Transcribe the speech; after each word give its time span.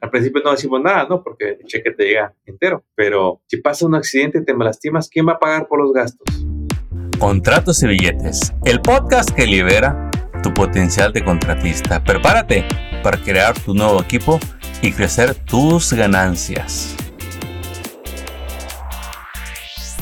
Al 0.00 0.08
principio 0.08 0.40
no 0.42 0.52
decimos 0.52 0.80
nada, 0.82 1.06
¿no? 1.08 1.22
Porque 1.22 1.58
el 1.60 1.66
cheque 1.66 1.90
te 1.90 2.04
llega 2.04 2.34
entero. 2.46 2.84
Pero 2.94 3.42
si 3.46 3.58
pasa 3.58 3.86
un 3.86 3.94
accidente 3.94 4.38
y 4.38 4.44
te 4.44 4.56
lastimas, 4.56 5.10
¿quién 5.10 5.28
va 5.28 5.32
a 5.32 5.38
pagar 5.38 5.68
por 5.68 5.80
los 5.80 5.92
gastos? 5.92 6.26
Contratos 7.18 7.82
y 7.82 7.86
billetes, 7.86 8.54
el 8.64 8.80
podcast 8.80 9.30
que 9.30 9.46
libera 9.46 10.10
tu 10.42 10.54
potencial 10.54 11.12
de 11.12 11.22
contratista. 11.22 12.02
Prepárate 12.02 12.64
para 13.02 13.18
crear 13.18 13.58
tu 13.58 13.74
nuevo 13.74 14.00
equipo 14.00 14.40
y 14.80 14.92
crecer 14.92 15.34
tus 15.34 15.92
ganancias. 15.92 16.96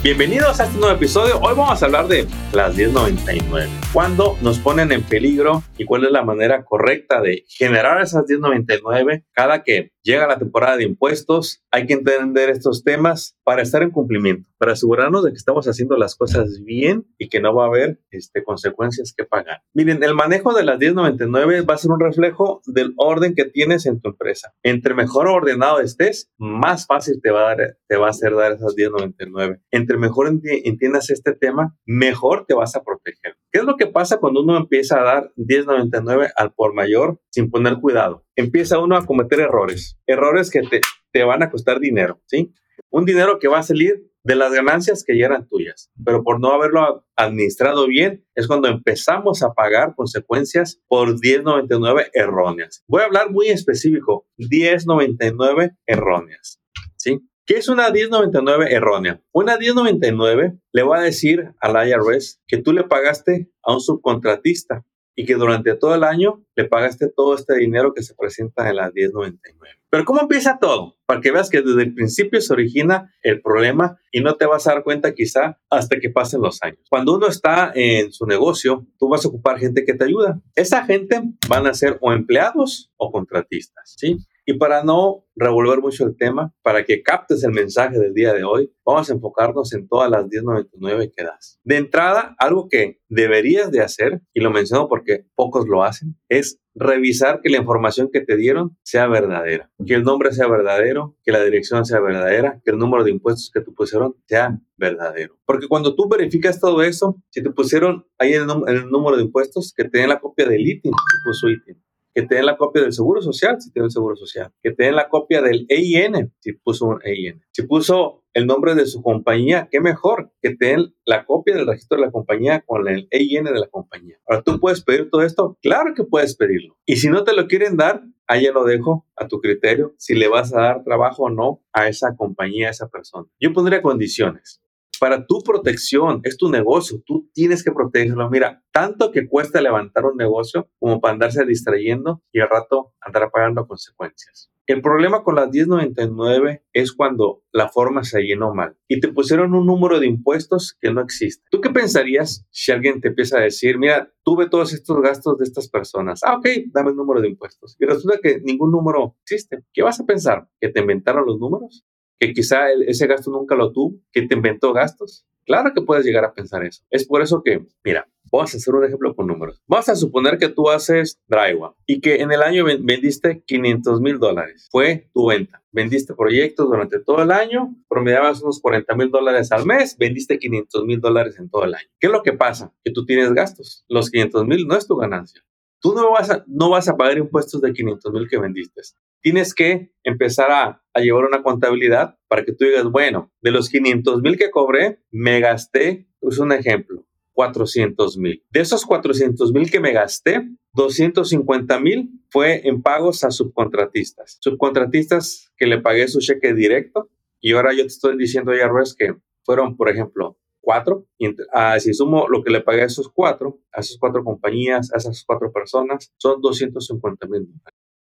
Bienvenidos 0.00 0.60
a 0.60 0.64
este 0.66 0.78
nuevo 0.78 0.94
episodio. 0.94 1.40
Hoy 1.40 1.56
vamos 1.56 1.82
a 1.82 1.86
hablar 1.86 2.06
de 2.06 2.24
las 2.52 2.76
1099. 2.76 3.68
¿Cuándo 3.92 4.38
nos 4.42 4.60
ponen 4.60 4.92
en 4.92 5.02
peligro 5.02 5.64
y 5.76 5.86
cuál 5.86 6.04
es 6.04 6.12
la 6.12 6.22
manera 6.22 6.64
correcta 6.64 7.20
de 7.20 7.44
generar 7.48 8.00
esas 8.00 8.24
1099 8.28 9.24
cada 9.32 9.64
que 9.64 9.90
llega 10.08 10.26
la 10.26 10.38
temporada 10.38 10.76
de 10.78 10.84
impuestos? 10.84 11.62
Hay 11.70 11.86
que 11.86 11.92
entender 11.92 12.48
estos 12.48 12.82
temas 12.82 13.36
para 13.44 13.62
estar 13.62 13.82
en 13.82 13.90
cumplimiento, 13.90 14.48
para 14.58 14.72
asegurarnos 14.72 15.24
de 15.24 15.30
que 15.30 15.36
estamos 15.36 15.66
haciendo 15.68 15.96
las 15.96 16.16
cosas 16.16 16.62
bien 16.64 17.06
y 17.18 17.28
que 17.28 17.40
no 17.40 17.54
va 17.54 17.64
a 17.64 17.68
haber 17.68 18.00
este, 18.10 18.42
consecuencias 18.42 19.12
que 19.16 19.24
pagar. 19.24 19.62
Miren, 19.74 20.02
el 20.02 20.14
manejo 20.14 20.54
de 20.54 20.64
las 20.64 20.78
1099 20.78 21.60
va 21.62 21.74
a 21.74 21.78
ser 21.78 21.90
un 21.90 22.00
reflejo 22.00 22.62
del 22.66 22.94
orden 22.96 23.34
que 23.34 23.44
tienes 23.44 23.84
en 23.84 24.00
tu 24.00 24.08
empresa. 24.10 24.54
Entre 24.62 24.94
mejor 24.94 25.28
ordenado 25.28 25.80
estés, 25.80 26.30
más 26.38 26.86
fácil 26.86 27.20
te 27.22 27.30
va 27.30 27.42
a, 27.42 27.56
dar, 27.56 27.76
te 27.86 27.96
va 27.96 28.06
a 28.06 28.10
hacer 28.10 28.34
dar 28.34 28.52
esas 28.52 28.74
1099. 28.74 29.60
Entre 29.70 29.98
mejor 29.98 30.28
entiendas 30.28 31.10
este 31.10 31.34
tema, 31.34 31.76
mejor 31.84 32.46
te 32.46 32.54
vas 32.54 32.74
a 32.76 32.82
proteger. 32.82 33.36
¿Qué 33.52 33.60
es 33.60 33.64
lo 33.64 33.76
que 33.76 33.86
pasa 33.86 34.18
cuando 34.18 34.42
uno 34.42 34.56
empieza 34.56 35.00
a 35.00 35.04
dar 35.04 35.32
1099 35.36 36.30
al 36.34 36.52
por 36.52 36.74
mayor 36.74 37.20
sin 37.30 37.50
poner 37.50 37.78
cuidado? 37.80 38.24
Empieza 38.38 38.78
uno 38.78 38.96
a 38.96 39.04
cometer 39.04 39.40
errores, 39.40 39.98
errores 40.06 40.48
que 40.48 40.62
te, 40.62 40.80
te 41.10 41.24
van 41.24 41.42
a 41.42 41.50
costar 41.50 41.80
dinero, 41.80 42.22
¿sí? 42.26 42.54
Un 42.88 43.04
dinero 43.04 43.40
que 43.40 43.48
va 43.48 43.58
a 43.58 43.64
salir 43.64 44.12
de 44.22 44.36
las 44.36 44.52
ganancias 44.52 45.02
que 45.02 45.18
ya 45.18 45.26
eran 45.26 45.48
tuyas, 45.48 45.90
pero 46.04 46.22
por 46.22 46.38
no 46.38 46.52
haberlo 46.52 47.04
administrado 47.16 47.88
bien 47.88 48.24
es 48.36 48.46
cuando 48.46 48.68
empezamos 48.68 49.42
a 49.42 49.54
pagar 49.54 49.96
consecuencias 49.96 50.80
por 50.86 51.18
1099 51.18 52.12
erróneas. 52.14 52.84
Voy 52.86 53.02
a 53.02 53.06
hablar 53.06 53.32
muy 53.32 53.48
específico, 53.48 54.28
1099 54.36 55.72
erróneas, 55.84 56.60
¿sí? 56.94 57.18
¿Qué 57.44 57.56
es 57.56 57.68
una 57.68 57.90
1099 57.90 58.72
errónea? 58.72 59.20
Una 59.32 59.58
1099 59.58 60.60
le 60.70 60.82
va 60.84 60.98
a 60.98 61.02
decir 61.02 61.54
al 61.60 61.88
IRS 61.88 62.40
que 62.46 62.58
tú 62.58 62.72
le 62.72 62.84
pagaste 62.84 63.50
a 63.64 63.74
un 63.74 63.80
subcontratista 63.80 64.84
y 65.18 65.24
que 65.24 65.34
durante 65.34 65.74
todo 65.74 65.96
el 65.96 66.04
año 66.04 66.44
le 66.54 66.66
pagaste 66.66 67.08
todo 67.08 67.34
este 67.34 67.56
dinero 67.56 67.92
que 67.92 68.04
se 68.04 68.14
presenta 68.14 68.70
en 68.70 68.76
la 68.76 68.92
1099. 68.92 69.74
Pero 69.90 70.04
¿cómo 70.04 70.20
empieza 70.20 70.60
todo? 70.60 70.96
Para 71.06 71.20
que 71.20 71.32
veas 71.32 71.50
que 71.50 71.60
desde 71.60 71.82
el 71.82 71.92
principio 71.92 72.40
se 72.40 72.52
origina 72.52 73.12
el 73.24 73.42
problema 73.42 73.98
y 74.12 74.20
no 74.20 74.36
te 74.36 74.46
vas 74.46 74.68
a 74.68 74.74
dar 74.74 74.84
cuenta 74.84 75.14
quizá 75.14 75.58
hasta 75.70 75.98
que 75.98 76.10
pasen 76.10 76.40
los 76.40 76.62
años. 76.62 76.78
Cuando 76.88 77.16
uno 77.16 77.26
está 77.26 77.72
en 77.74 78.12
su 78.12 78.26
negocio, 78.26 78.86
tú 78.96 79.08
vas 79.08 79.24
a 79.24 79.28
ocupar 79.28 79.58
gente 79.58 79.84
que 79.84 79.94
te 79.94 80.04
ayuda. 80.04 80.40
Esa 80.54 80.84
gente 80.84 81.20
van 81.48 81.66
a 81.66 81.74
ser 81.74 81.98
o 82.00 82.12
empleados 82.12 82.92
o 82.96 83.10
contratistas, 83.10 83.96
¿sí? 83.96 84.18
Y 84.48 84.54
para 84.54 84.82
no 84.82 85.26
revolver 85.36 85.80
mucho 85.80 86.06
el 86.06 86.16
tema, 86.16 86.54
para 86.62 86.82
que 86.82 87.02
captes 87.02 87.44
el 87.44 87.50
mensaje 87.50 87.98
del 87.98 88.14
día 88.14 88.32
de 88.32 88.44
hoy, 88.44 88.72
vamos 88.82 89.10
a 89.10 89.12
enfocarnos 89.12 89.74
en 89.74 89.86
todas 89.86 90.10
las 90.10 90.26
1099 90.26 91.12
que 91.14 91.22
das. 91.22 91.60
De 91.64 91.76
entrada, 91.76 92.34
algo 92.38 92.66
que 92.66 92.98
deberías 93.10 93.70
de 93.70 93.82
hacer, 93.82 94.22
y 94.32 94.40
lo 94.40 94.50
menciono 94.50 94.88
porque 94.88 95.26
pocos 95.34 95.68
lo 95.68 95.84
hacen, 95.84 96.16
es 96.30 96.58
revisar 96.74 97.42
que 97.42 97.50
la 97.50 97.58
información 97.58 98.08
que 98.10 98.22
te 98.22 98.38
dieron 98.38 98.78
sea 98.82 99.06
verdadera, 99.06 99.70
que 99.86 99.92
el 99.92 100.02
nombre 100.02 100.32
sea 100.32 100.48
verdadero, 100.48 101.14
que 101.22 101.32
la 101.32 101.44
dirección 101.44 101.84
sea 101.84 102.00
verdadera, 102.00 102.62
que 102.64 102.70
el 102.70 102.78
número 102.78 103.04
de 103.04 103.10
impuestos 103.10 103.50
que 103.52 103.60
te 103.60 103.70
pusieron 103.70 104.16
sea 104.26 104.58
verdadero. 104.78 105.36
Porque 105.44 105.68
cuando 105.68 105.94
tú 105.94 106.08
verificas 106.08 106.58
todo 106.58 106.82
eso, 106.82 107.22
si 107.28 107.42
te 107.42 107.50
pusieron 107.50 108.06
ahí 108.16 108.32
el, 108.32 108.46
el 108.68 108.88
número 108.88 109.18
de 109.18 109.24
impuestos, 109.24 109.74
que 109.76 109.84
te 109.84 110.06
la 110.06 110.18
copia 110.18 110.48
del 110.48 110.66
ITIN, 110.66 110.92
si 110.92 111.22
puso 111.22 111.50
ITIN 111.50 111.76
que 112.18 112.26
te 112.26 112.34
den 112.34 112.46
la 112.46 112.56
copia 112.56 112.82
del 112.82 112.92
seguro 112.92 113.22
social, 113.22 113.60
si 113.60 113.70
tiene 113.70 113.86
el 113.86 113.92
seguro 113.92 114.16
social, 114.16 114.52
que 114.60 114.72
te 114.72 114.86
den 114.86 114.96
la 114.96 115.08
copia 115.08 115.40
del 115.40 115.66
EIN, 115.68 116.34
si 116.40 116.52
puso 116.52 116.86
un 116.86 116.98
EIN. 117.04 117.44
Si 117.52 117.62
puso 117.62 118.24
el 118.34 118.44
nombre 118.44 118.74
de 118.74 118.86
su 118.86 119.02
compañía, 119.02 119.68
qué 119.70 119.80
mejor 119.80 120.32
que 120.42 120.56
te 120.56 120.66
den 120.66 120.96
la 121.04 121.24
copia 121.24 121.54
del 121.54 121.68
registro 121.68 121.96
de 121.96 122.06
la 122.06 122.10
compañía 122.10 122.64
con 122.66 122.88
el 122.88 123.06
EIN 123.12 123.44
de 123.44 123.60
la 123.60 123.68
compañía. 123.68 124.18
Ahora, 124.26 124.42
¿tú 124.42 124.58
puedes 124.58 124.82
pedir 124.82 125.10
todo 125.10 125.22
esto? 125.22 125.56
Claro 125.62 125.94
que 125.94 126.02
puedes 126.02 126.34
pedirlo. 126.34 126.76
Y 126.84 126.96
si 126.96 127.08
no 127.08 127.22
te 127.22 127.34
lo 127.34 127.46
quieren 127.46 127.76
dar, 127.76 128.02
ahí 128.26 128.46
ya 128.46 128.50
lo 128.52 128.64
dejo 128.64 129.06
a 129.14 129.28
tu 129.28 129.40
criterio, 129.40 129.94
si 129.96 130.16
le 130.16 130.26
vas 130.26 130.52
a 130.52 130.60
dar 130.60 130.82
trabajo 130.82 131.22
o 131.22 131.30
no 131.30 131.62
a 131.72 131.86
esa 131.86 132.16
compañía, 132.16 132.66
a 132.66 132.72
esa 132.72 132.88
persona. 132.88 133.28
Yo 133.38 133.52
pondría 133.52 133.80
condiciones 133.80 134.60
para 134.98 135.26
tu 135.26 135.40
protección, 135.42 136.20
es 136.24 136.36
tu 136.36 136.50
negocio, 136.50 137.02
tú 137.04 137.30
tienes 137.32 137.64
que 137.64 137.72
protegerlo. 137.72 138.28
Mira, 138.30 138.62
tanto 138.72 139.10
que 139.10 139.28
cuesta 139.28 139.60
levantar 139.60 140.04
un 140.04 140.16
negocio 140.16 140.68
como 140.78 141.00
para 141.00 141.14
andarse 141.14 141.44
distrayendo 141.44 142.22
y 142.32 142.40
al 142.40 142.48
rato 142.48 142.94
andar 143.00 143.30
pagando 143.30 143.66
consecuencias. 143.66 144.50
El 144.68 144.82
problema 144.82 145.24
con 145.24 145.34
las 145.34 145.48
1099 145.48 146.62
es 146.74 146.92
cuando 146.92 147.42
la 147.52 147.70
forma 147.70 148.04
se 148.04 148.20
llenó 148.20 148.52
mal 148.52 148.76
y 148.86 149.00
te 149.00 149.08
pusieron 149.08 149.54
un 149.54 149.64
número 149.64 149.98
de 149.98 150.06
impuestos 150.06 150.76
que 150.78 150.92
no 150.92 151.00
existe. 151.00 151.42
¿Tú 151.50 151.62
qué 151.62 151.70
pensarías 151.70 152.46
si 152.50 152.70
alguien 152.70 153.00
te 153.00 153.08
empieza 153.08 153.38
a 153.38 153.42
decir, 153.42 153.78
mira, 153.78 154.12
tuve 154.22 154.50
todos 154.50 154.74
estos 154.74 155.00
gastos 155.00 155.38
de 155.38 155.44
estas 155.44 155.70
personas? 155.70 156.20
Ah, 156.22 156.36
ok, 156.36 156.46
dame 156.70 156.90
el 156.90 156.96
número 156.96 157.22
de 157.22 157.28
impuestos. 157.28 157.76
Y 157.80 157.86
resulta 157.86 158.18
que 158.22 158.40
ningún 158.40 158.70
número 158.70 159.16
existe. 159.22 159.64
¿Qué 159.72 159.82
vas 159.82 160.00
a 160.00 160.04
pensar? 160.04 160.50
¿Que 160.60 160.68
te 160.68 160.80
inventaron 160.80 161.24
los 161.24 161.38
números? 161.38 161.86
Que 162.18 162.32
quizá 162.32 162.70
ese 162.86 163.06
gasto 163.06 163.30
nunca 163.30 163.54
lo 163.54 163.72
tuvo, 163.72 163.98
que 164.12 164.22
te 164.22 164.34
inventó 164.34 164.72
gastos. 164.72 165.26
Claro 165.48 165.72
que 165.74 165.80
puedes 165.80 166.04
llegar 166.04 166.24
a 166.24 166.34
pensar 166.34 166.62
eso. 166.64 166.82
Es 166.90 167.06
por 167.06 167.22
eso 167.22 167.42
que, 167.42 167.64
mira, 167.82 168.06
vamos 168.30 168.52
a 168.52 168.56
hacer 168.58 168.74
un 168.74 168.84
ejemplo 168.84 169.16
con 169.16 169.26
números. 169.26 169.62
Vamos 169.66 169.88
a 169.88 169.96
suponer 169.96 170.36
que 170.36 170.50
tú 170.50 170.68
haces 170.68 171.20
drywall 171.26 171.72
y 171.86 172.00
que 172.00 172.16
en 172.16 172.32
el 172.32 172.42
año 172.42 172.64
vendiste 172.64 173.42
500 173.46 174.00
mil 174.02 174.18
dólares. 174.18 174.68
Fue 174.70 175.08
tu 175.14 175.28
venta. 175.28 175.62
Vendiste 175.72 176.14
proyectos 176.14 176.68
durante 176.68 177.00
todo 177.00 177.22
el 177.22 177.30
año, 177.30 177.74
promediabas 177.88 178.42
unos 178.42 178.60
40 178.60 178.94
mil 178.94 179.10
dólares 179.10 179.50
al 179.52 179.64
mes, 179.64 179.96
vendiste 179.96 180.38
500 180.38 180.84
mil 180.84 181.00
dólares 181.00 181.38
en 181.38 181.48
todo 181.48 181.64
el 181.64 181.74
año. 181.74 181.88
¿Qué 181.98 182.08
es 182.08 182.12
lo 182.12 182.22
que 182.22 182.34
pasa? 182.34 182.74
Que 182.84 182.90
tú 182.90 183.06
tienes 183.06 183.32
gastos. 183.32 183.84
Los 183.88 184.10
500 184.10 184.46
mil 184.46 184.66
no 184.66 184.76
es 184.76 184.86
tu 184.86 184.96
ganancia. 184.96 185.42
Tú 185.80 185.94
no 185.94 186.10
vas 186.10 186.30
a, 186.30 186.44
no 186.46 186.70
vas 186.70 186.88
a 186.88 186.96
pagar 186.96 187.18
impuestos 187.18 187.60
de 187.60 187.72
500 187.72 188.12
mil 188.12 188.28
que 188.28 188.38
vendiste 188.38 188.82
tienes 189.20 189.54
que 189.54 189.90
empezar 190.04 190.50
a, 190.50 190.82
llevar 191.00 191.26
una 191.26 191.44
contabilidad 191.44 192.18
para 192.26 192.44
que 192.44 192.52
tú 192.52 192.64
digas, 192.64 192.84
bueno, 192.86 193.30
de 193.40 193.52
los 193.52 193.68
500 193.68 194.20
mil 194.20 194.36
que 194.36 194.50
cobré, 194.50 194.98
me 195.12 195.38
gasté, 195.38 196.08
es 196.22 196.38
un 196.40 196.50
ejemplo, 196.50 197.06
400 197.34 198.18
mil. 198.18 198.42
De 198.50 198.60
esos 198.60 198.84
400 198.84 199.52
mil 199.52 199.70
que 199.70 199.78
me 199.78 199.92
gasté, 199.92 200.48
250 200.74 201.78
mil 201.78 202.10
fue 202.30 202.66
en 202.66 202.82
pagos 202.82 203.22
a 203.22 203.30
subcontratistas. 203.30 204.38
Subcontratistas 204.40 205.52
que 205.56 205.66
le 205.66 205.80
pagué 205.80 206.08
su 206.08 206.18
cheque 206.18 206.52
directo 206.52 207.08
y 207.40 207.52
ahora 207.52 207.72
yo 207.72 207.82
te 207.82 207.88
estoy 207.88 208.18
diciendo 208.18 208.52
ya, 208.52 208.66
Ruiz, 208.66 208.96
que 208.98 209.14
fueron, 209.44 209.76
por 209.76 209.88
ejemplo, 209.88 210.36
cuatro. 210.68 211.06
Y 211.16 211.34
ah, 211.54 211.80
si 211.80 211.94
sumo 211.94 212.28
lo 212.28 212.44
que 212.44 212.50
le 212.50 212.60
pagué 212.60 212.82
a 212.82 212.84
esos 212.84 213.08
cuatro, 213.08 213.58
a 213.72 213.80
esas 213.80 213.96
cuatro 213.98 214.22
compañías, 214.22 214.92
a 214.92 214.98
esas 214.98 215.24
cuatro 215.26 215.50
personas, 215.50 216.12
son 216.18 216.42
250 216.42 217.26
mil 217.26 217.48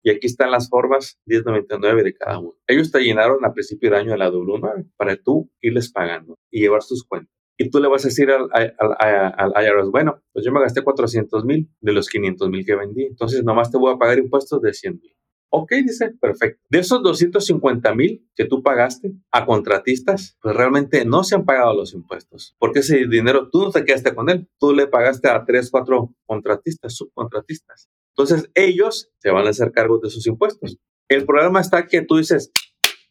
y 0.02 0.10
aquí 0.10 0.26
están 0.26 0.50
las 0.50 0.68
formas 0.68 1.20
1099 1.26 2.02
de 2.02 2.14
cada 2.14 2.40
uno. 2.40 2.56
Ellos 2.66 2.90
te 2.90 3.00
llenaron 3.00 3.44
a 3.44 3.52
principio 3.52 3.90
de 3.90 3.98
año 3.98 4.10
de 4.10 4.18
la 4.18 4.30
W9 4.30 4.90
para 4.96 5.16
tú 5.16 5.48
irles 5.60 5.92
pagando 5.92 6.36
y 6.50 6.60
llevar 6.60 6.82
tus 6.82 7.04
cuentas. 7.04 7.32
Y 7.56 7.70
tú 7.70 7.80
le 7.80 7.88
vas 7.88 8.04
a 8.04 8.08
decir 8.08 8.28
al, 8.30 8.48
al, 8.52 8.72
al 8.98 9.64
IRS, 9.64 9.90
bueno, 9.90 10.20
pues 10.32 10.44
yo 10.44 10.50
me 10.50 10.60
gasté 10.60 10.82
400 10.82 11.44
mil 11.44 11.70
de 11.80 11.92
los 11.92 12.08
500 12.08 12.48
mil 12.50 12.66
que 12.66 12.74
vendí, 12.74 13.04
entonces 13.04 13.44
nomás 13.44 13.70
te 13.70 13.78
voy 13.78 13.94
a 13.94 13.98
pagar 13.98 14.18
impuestos 14.18 14.60
de 14.62 14.72
100 14.72 15.00
mil. 15.00 15.14
Ok, 15.50 15.72
dice, 15.84 16.12
perfecto. 16.20 16.62
De 16.68 16.80
esos 16.80 17.02
250 17.02 17.94
mil 17.94 18.28
que 18.34 18.44
tú 18.44 18.62
pagaste 18.62 19.14
a 19.32 19.46
contratistas, 19.46 20.36
pues 20.42 20.54
realmente 20.54 21.04
no 21.06 21.24
se 21.24 21.36
han 21.36 21.46
pagado 21.46 21.74
los 21.74 21.94
impuestos, 21.94 22.54
porque 22.58 22.80
ese 22.80 23.06
dinero 23.06 23.48
tú 23.50 23.64
no 23.64 23.70
te 23.70 23.84
quedaste 23.84 24.14
con 24.14 24.28
él, 24.28 24.48
tú 24.58 24.74
le 24.74 24.86
pagaste 24.86 25.28
a 25.28 25.44
3, 25.44 25.70
4 25.70 26.14
contratistas, 26.26 26.94
subcontratistas. 26.94 27.88
Entonces 28.16 28.50
ellos 28.54 29.10
se 29.18 29.30
van 29.30 29.46
a 29.46 29.50
hacer 29.50 29.72
cargo 29.72 29.98
de 29.98 30.10
sus 30.10 30.26
impuestos. 30.26 30.76
El 31.08 31.24
problema 31.24 31.60
está 31.60 31.86
que 31.86 32.02
tú 32.02 32.18
dices, 32.18 32.50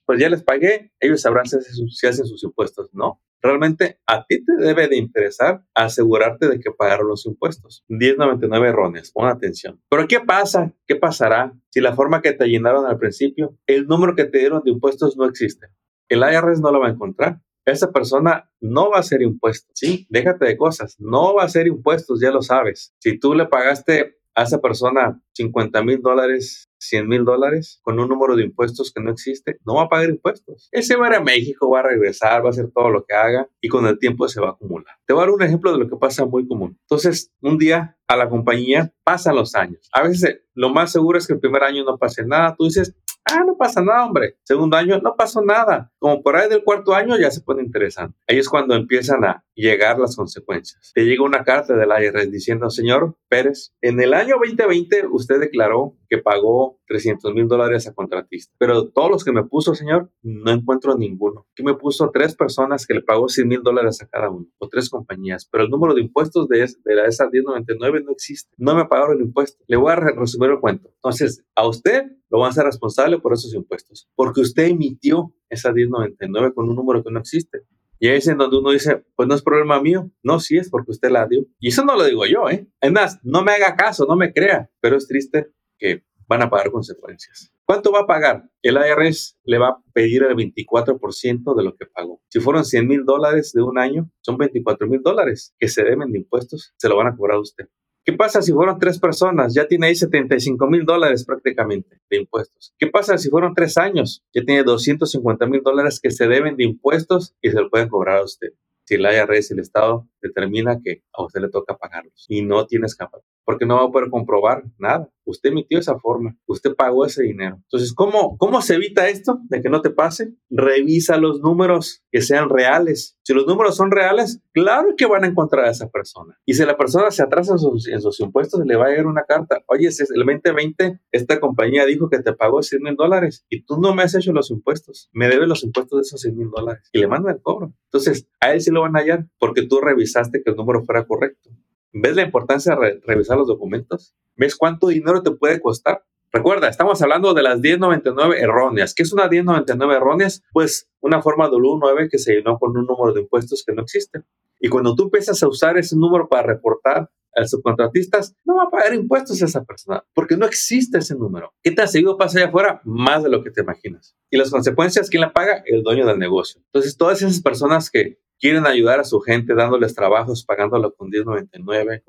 pues 0.05 0.19
ya 0.19 0.29
les 0.29 0.43
pagué, 0.43 0.93
ellos 0.99 1.21
sabrán 1.21 1.45
si, 1.47 2.07
hacen 2.07 2.25
sus 2.25 2.43
impuestos. 2.43 2.89
No, 2.93 3.19
realmente 3.41 3.99
a 4.07 4.25
ti 4.25 4.43
te 4.43 4.55
debe 4.57 4.87
de 4.87 4.97
interesar 4.97 5.63
asegurarte 5.73 6.47
de 6.47 6.59
que 6.59 6.71
pagaron 6.71 7.07
los 7.07 7.25
impuestos. 7.25 7.83
1099 7.87 8.69
erróneos, 8.69 9.11
pon 9.11 9.27
atención. 9.27 9.81
Pero 9.89 10.07
¿qué 10.07 10.19
pasa? 10.19 10.73
¿Qué 10.85 10.95
pasará 10.95 11.53
si 11.69 11.81
la 11.81 11.95
forma 11.95 12.21
que 12.21 12.33
te 12.33 12.47
llenaron 12.47 12.85
al 12.85 12.97
principio, 12.97 13.57
el 13.67 13.87
número 13.87 14.15
que 14.15 14.25
te 14.25 14.39
dieron 14.39 14.63
de 14.63 14.71
impuestos 14.71 15.17
no 15.17 15.25
existe? 15.25 15.67
El 16.09 16.19
IRS 16.19 16.61
no 16.61 16.71
lo 16.71 16.79
va 16.79 16.87
a 16.87 16.91
encontrar. 16.91 17.41
Esa 17.65 17.91
persona 17.91 18.49
no 18.61 18.89
va 18.89 18.97
a 18.97 19.01
hacer 19.01 19.21
impuestos, 19.21 19.71
¿sí? 19.73 20.07
Déjate 20.09 20.45
de 20.45 20.55
cosas, 20.55 20.95
no 20.99 21.35
va 21.35 21.41
a 21.41 21.45
hacer 21.47 21.67
impuestos, 21.67 22.21
ya 22.21 22.31
lo 22.31 22.41
sabes. 22.41 22.95
Si 22.99 23.19
tú 23.19 23.33
le 23.33 23.45
pagaste 23.45 24.19
a 24.37 24.43
esa 24.43 24.61
persona 24.61 25.19
50 25.33 25.83
mil 25.83 26.01
dólares 26.01 26.67
100 26.79 27.07
mil 27.07 27.25
dólares 27.25 27.79
con 27.81 27.99
un 27.99 28.07
número 28.07 28.35
de 28.35 28.43
impuestos 28.43 28.91
que 28.93 29.01
no 29.01 29.11
existe, 29.11 29.57
no 29.65 29.75
va 29.75 29.83
a 29.83 29.89
pagar 29.89 30.09
impuestos. 30.09 30.69
Él 30.71 30.83
se 30.83 30.95
va 30.95 31.07
a 31.07 31.09
ir 31.09 31.15
a 31.15 31.21
México, 31.21 31.69
va 31.69 31.79
a 31.79 31.83
regresar, 31.83 32.43
va 32.43 32.47
a 32.47 32.51
hacer 32.51 32.69
todo 32.73 32.89
lo 32.89 33.03
que 33.03 33.15
haga 33.15 33.47
y 33.61 33.67
con 33.67 33.85
el 33.85 33.97
tiempo 33.99 34.27
se 34.27 34.41
va 34.41 34.49
a 34.49 34.51
acumular. 34.51 34.95
Te 35.05 35.13
voy 35.13 35.23
a 35.23 35.25
dar 35.25 35.33
un 35.33 35.43
ejemplo 35.43 35.71
de 35.71 35.79
lo 35.79 35.89
que 35.89 35.97
pasa 35.97 36.25
muy 36.25 36.47
común. 36.47 36.77
Entonces, 36.81 37.31
un 37.41 37.57
día 37.57 37.97
a 38.07 38.15
la 38.15 38.29
compañía 38.29 38.93
pasan 39.03 39.35
los 39.35 39.55
años. 39.55 39.89
A 39.91 40.03
veces 40.03 40.23
eh, 40.23 40.41
lo 40.53 40.69
más 40.69 40.91
seguro 40.91 41.17
es 41.17 41.27
que 41.27 41.33
el 41.33 41.39
primer 41.39 41.63
año 41.63 41.83
no 41.83 41.97
pase 41.97 42.25
nada. 42.25 42.55
Tú 42.57 42.65
dices, 42.65 42.95
Ah, 43.29 43.43
no 43.45 43.57
pasa 43.57 43.81
nada, 43.81 44.05
hombre. 44.05 44.37
Segundo 44.43 44.77
año, 44.77 44.99
no 44.99 45.15
pasó 45.15 45.41
nada. 45.41 45.91
Como 45.99 46.21
por 46.23 46.35
ahí 46.35 46.49
del 46.49 46.63
cuarto 46.63 46.93
año 46.93 47.17
ya 47.17 47.29
se 47.29 47.41
pone 47.41 47.61
interesante. 47.61 48.17
Ahí 48.27 48.37
es 48.37 48.47
cuando 48.47 48.75
empiezan 48.75 49.25
a 49.25 49.43
llegar 49.53 49.99
las 49.99 50.15
consecuencias. 50.15 50.91
Te 50.93 51.03
llega 51.03 51.23
una 51.23 51.43
carta 51.43 51.75
del 51.75 51.89
IRS 51.89 52.31
diciendo, 52.31 52.69
señor 52.69 53.17
Pérez, 53.27 53.73
en 53.81 53.99
el 53.99 54.13
año 54.13 54.35
2020 54.41 55.07
usted 55.09 55.39
declaró 55.39 55.97
que 56.09 56.17
pagó 56.19 56.79
300 56.87 57.33
mil 57.33 57.47
dólares 57.47 57.87
a 57.87 57.93
contratista, 57.93 58.53
pero 58.57 58.89
todos 58.89 59.11
los 59.11 59.23
que 59.23 59.31
me 59.31 59.43
puso, 59.43 59.75
señor, 59.75 60.11
no 60.21 60.51
encuentro 60.51 60.97
ninguno. 60.97 61.47
Que 61.55 61.63
me 61.63 61.75
puso 61.75 62.11
tres 62.11 62.35
personas 62.35 62.85
que 62.85 62.93
le 62.93 63.01
pagó 63.01 63.29
100 63.29 63.47
mil 63.47 63.61
dólares 63.63 64.01
a 64.01 64.07
cada 64.07 64.29
uno, 64.29 64.47
o 64.57 64.69
tres 64.69 64.89
compañías, 64.89 65.47
pero 65.51 65.63
el 65.63 65.69
número 65.69 65.93
de 65.93 66.01
impuestos 66.01 66.47
de, 66.47 66.59
de 66.59 66.95
la 66.95 67.05
ESA 67.05 67.29
1099 67.29 68.03
no 68.03 68.11
existe. 68.11 68.53
No 68.57 68.75
me 68.75 68.85
pagaron 68.85 69.17
el 69.17 69.25
impuesto. 69.25 69.63
Le 69.67 69.77
voy 69.77 69.91
a 69.91 69.95
resumir 69.95 70.51
el 70.51 70.59
cuento. 70.59 70.89
Entonces, 70.95 71.45
a 71.55 71.67
usted 71.67 72.03
lo 72.29 72.39
van 72.39 72.51
a 72.51 72.53
ser 72.53 72.65
responsable 72.65 73.19
por 73.19 73.33
esos 73.33 73.53
impuestos, 73.53 74.09
porque 74.15 74.41
usted 74.41 74.67
emitió 74.67 75.33
esa 75.49 75.71
1099 75.71 76.53
con 76.53 76.69
un 76.69 76.75
número 76.75 77.03
que 77.03 77.11
no 77.11 77.19
existe. 77.19 77.63
Y 77.99 78.09
ahí 78.09 78.17
es 78.17 78.27
en 78.27 78.37
donde 78.37 78.57
uno 78.57 78.71
dice, 78.71 79.03
pues 79.15 79.27
no 79.27 79.33
es 79.33 79.41
problema 79.41 79.81
mío. 79.81 80.11
No, 80.21 80.39
sí 80.39 80.57
es 80.57 80.69
porque 80.69 80.91
usted 80.91 81.09
la 81.09 81.25
dio. 81.25 81.45
Y 81.59 81.69
eso 81.69 81.83
no 81.83 81.95
lo 81.95 82.03
digo 82.03 82.25
yo, 82.27 82.47
¿eh? 82.49 82.67
Es 82.79 82.91
más, 82.91 83.19
no 83.23 83.43
me 83.43 83.53
haga 83.53 83.75
caso, 83.75 84.05
no 84.07 84.15
me 84.15 84.33
crea, 84.33 84.69
pero 84.79 84.97
es 84.97 85.07
triste 85.07 85.51
que 85.77 86.03
van 86.27 86.41
a 86.41 86.49
pagar 86.49 86.71
consecuencias. 86.71 87.51
¿Cuánto 87.65 87.91
va 87.91 88.01
a 88.01 88.07
pagar? 88.07 88.49
El 88.61 88.77
IRS 88.77 89.37
le 89.43 89.57
va 89.57 89.69
a 89.69 89.83
pedir 89.93 90.23
el 90.23 90.35
24% 90.35 91.55
de 91.55 91.63
lo 91.63 91.75
que 91.75 91.85
pagó. 91.85 92.21
Si 92.29 92.39
fueron 92.39 92.63
100 92.63 92.87
mil 92.87 93.05
dólares 93.05 93.51
de 93.53 93.61
un 93.61 93.77
año, 93.77 94.09
son 94.21 94.37
24 94.37 94.87
mil 94.87 95.01
dólares 95.01 95.53
que 95.59 95.67
se 95.67 95.83
deben 95.83 96.11
de 96.11 96.19
impuestos, 96.19 96.73
se 96.77 96.87
lo 96.87 96.95
van 96.97 97.07
a 97.07 97.15
cobrar 97.15 97.37
a 97.37 97.41
usted. 97.41 97.65
¿Qué 98.05 98.13
pasa 98.13 98.41
si 98.41 98.53
fueron 98.53 98.79
tres 98.79 98.99
personas? 98.99 99.53
Ya 99.53 99.67
tiene 99.67 99.87
ahí 99.87 99.95
75 99.95 100.65
mil 100.67 100.85
dólares 100.85 101.25
prácticamente 101.25 101.99
de 102.09 102.17
impuestos. 102.19 102.73
¿Qué 102.77 102.87
pasa 102.87 103.17
si 103.17 103.29
fueron 103.29 103.53
tres 103.53 103.77
años? 103.77 104.23
Ya 104.33 104.43
tiene 104.45 104.63
250 104.63 105.45
mil 105.47 105.61
dólares 105.61 105.99
que 106.01 106.11
se 106.11 106.25
deben 106.25 106.55
de 106.55 106.63
impuestos 106.63 107.35
y 107.41 107.49
se 107.49 107.59
lo 107.59 107.69
pueden 107.69 107.89
cobrar 107.89 108.19
a 108.19 108.23
usted. 108.23 108.53
Si 108.85 108.95
el 108.95 109.01
IRS, 109.01 109.51
el 109.51 109.59
Estado, 109.59 110.07
determina 110.21 110.79
que 110.81 111.03
a 111.11 111.25
usted 111.25 111.41
le 111.41 111.49
toca 111.49 111.75
pagarlos 111.75 112.25
y 112.29 112.43
no 112.43 112.65
tiene 112.65 112.85
escapatoria 112.85 113.36
porque 113.47 113.65
no 113.65 113.77
va 113.77 113.85
a 113.85 113.91
poder 113.91 114.09
comprobar 114.09 114.65
nada. 114.77 115.09
Usted 115.23 115.51
emitió 115.51 115.79
esa 115.79 115.97
forma, 115.97 116.37
usted 116.47 116.75
pagó 116.75 117.05
ese 117.05 117.23
dinero. 117.23 117.55
Entonces, 117.63 117.93
¿cómo, 117.93 118.37
¿cómo 118.37 118.61
se 118.61 118.75
evita 118.75 119.07
esto 119.07 119.39
de 119.47 119.61
que 119.61 119.69
no 119.69 119.81
te 119.81 119.89
pase? 119.89 120.33
Revisa 120.49 121.15
los 121.15 121.39
números 121.39 122.03
que 122.11 122.19
sean 122.19 122.49
reales. 122.49 123.17
Si 123.23 123.33
los 123.33 123.47
números 123.47 123.77
son 123.77 123.89
reales, 123.91 124.41
claro 124.51 124.95
que 124.97 125.05
van 125.05 125.23
a 125.23 125.27
encontrar 125.27 125.63
a 125.63 125.71
esa 125.71 125.89
persona. 125.89 126.37
Y 126.45 126.55
si 126.55 126.65
la 126.65 126.75
persona 126.75 127.09
se 127.09 127.23
atrasa 127.23 127.53
en 127.53 128.01
sus, 128.01 128.19
impuestos, 128.19 128.65
le 128.65 128.75
va 128.75 128.87
a 128.87 128.89
llegar 128.89 129.07
una 129.07 129.23
carta. 129.23 129.63
Oye, 129.67 129.87
es 129.87 130.01
el 130.01 130.25
2020, 130.25 130.99
esta 131.13 131.39
compañía 131.39 131.85
dijo 131.85 132.09
que 132.09 132.19
te 132.19 132.33
pagó 132.33 132.61
100 132.61 132.83
mil 132.83 132.95
dólares 132.95 133.45
y 133.49 133.63
tú 133.63 133.79
no 133.79 133.95
me 133.95 134.03
has 134.03 134.13
hecho 134.13 134.33
los 134.33 134.51
impuestos. 134.51 135.09
Me 135.13 135.29
debes 135.29 135.47
los 135.47 135.63
impuestos 135.63 135.99
de 135.99 136.01
esos 136.01 136.19
100 136.19 136.35
mil 136.35 136.49
dólares. 136.49 136.89
Y 136.91 136.99
le 136.99 137.07
mandan 137.07 137.35
el 137.35 137.41
cobro. 137.41 137.73
Entonces, 137.85 138.27
a 138.41 138.51
él 138.51 138.59
sí 138.59 138.71
lo 138.71 138.81
van 138.81 138.97
a 138.97 138.99
hallar 138.99 139.25
porque 139.39 139.65
tú 139.65 139.79
revisaste 139.79 140.43
que 140.43 140.51
el 140.51 140.57
número 140.57 140.83
fuera 140.83 141.05
correcto. 141.05 141.49
¿Ves 141.99 142.15
la 142.15 142.21
importancia 142.21 142.75
de 142.75 143.01
revisar 143.07 143.37
los 143.37 143.47
documentos? 143.47 144.13
¿Ves 144.35 144.55
cuánto 144.55 144.87
dinero 144.87 145.23
te 145.23 145.31
puede 145.31 145.59
costar? 145.59 146.03
Recuerda, 146.31 146.67
estamos 146.69 147.01
hablando 147.01 147.33
de 147.33 147.41
las 147.41 147.59
1099 147.59 148.39
erróneas. 148.39 148.93
¿Qué 148.93 149.01
es 149.01 149.13
una 149.13 149.27
1099 149.27 149.95
erróneas? 149.95 150.43
Pues 150.53 150.87
una 150.99 151.23
forma 151.23 151.49
W9 151.49 152.07
que 152.11 152.19
se 152.19 152.35
llenó 152.35 152.59
con 152.59 152.77
un 152.77 152.85
número 152.85 153.13
de 153.13 153.21
impuestos 153.21 153.63
que 153.65 153.73
no 153.73 153.81
existe. 153.81 154.21
Y 154.59 154.69
cuando 154.69 154.93
tú 154.93 155.05
empiezas 155.05 155.41
a 155.41 155.47
usar 155.47 155.77
ese 155.79 155.95
número 155.95 156.29
para 156.29 156.43
reportar 156.43 157.09
a 157.35 157.41
los 157.41 157.49
subcontratistas, 157.49 158.35
no 158.45 158.57
va 158.57 158.65
a 158.65 158.69
pagar 158.69 158.93
impuestos 158.93 159.41
a 159.41 159.45
esa 159.45 159.63
persona, 159.63 160.03
porque 160.13 160.37
no 160.37 160.45
existe 160.45 160.99
ese 160.99 161.15
número. 161.15 161.55
¿Qué 161.63 161.71
tan 161.71 161.87
seguido 161.87 162.15
pasa 162.15 162.37
allá 162.37 162.49
afuera? 162.49 162.81
Más 162.83 163.23
de 163.23 163.29
lo 163.29 163.43
que 163.43 163.49
te 163.49 163.61
imaginas. 163.61 164.15
Y 164.29 164.37
las 164.37 164.51
consecuencias, 164.51 165.09
¿quién 165.09 165.21
la 165.21 165.33
paga? 165.33 165.63
El 165.65 165.81
dueño 165.81 166.05
del 166.05 166.19
negocio. 166.19 166.61
Entonces, 166.65 166.95
todas 166.95 167.23
esas 167.23 167.41
personas 167.41 167.89
que 167.89 168.19
quieren 168.39 168.65
ayudar 168.65 168.99
a 168.99 169.03
su 169.03 169.19
gente 169.19 169.53
dándoles 169.55 169.95
trabajos, 169.95 170.45
pagándolo 170.45 170.93
con 170.93 171.09
1099. 171.09 172.03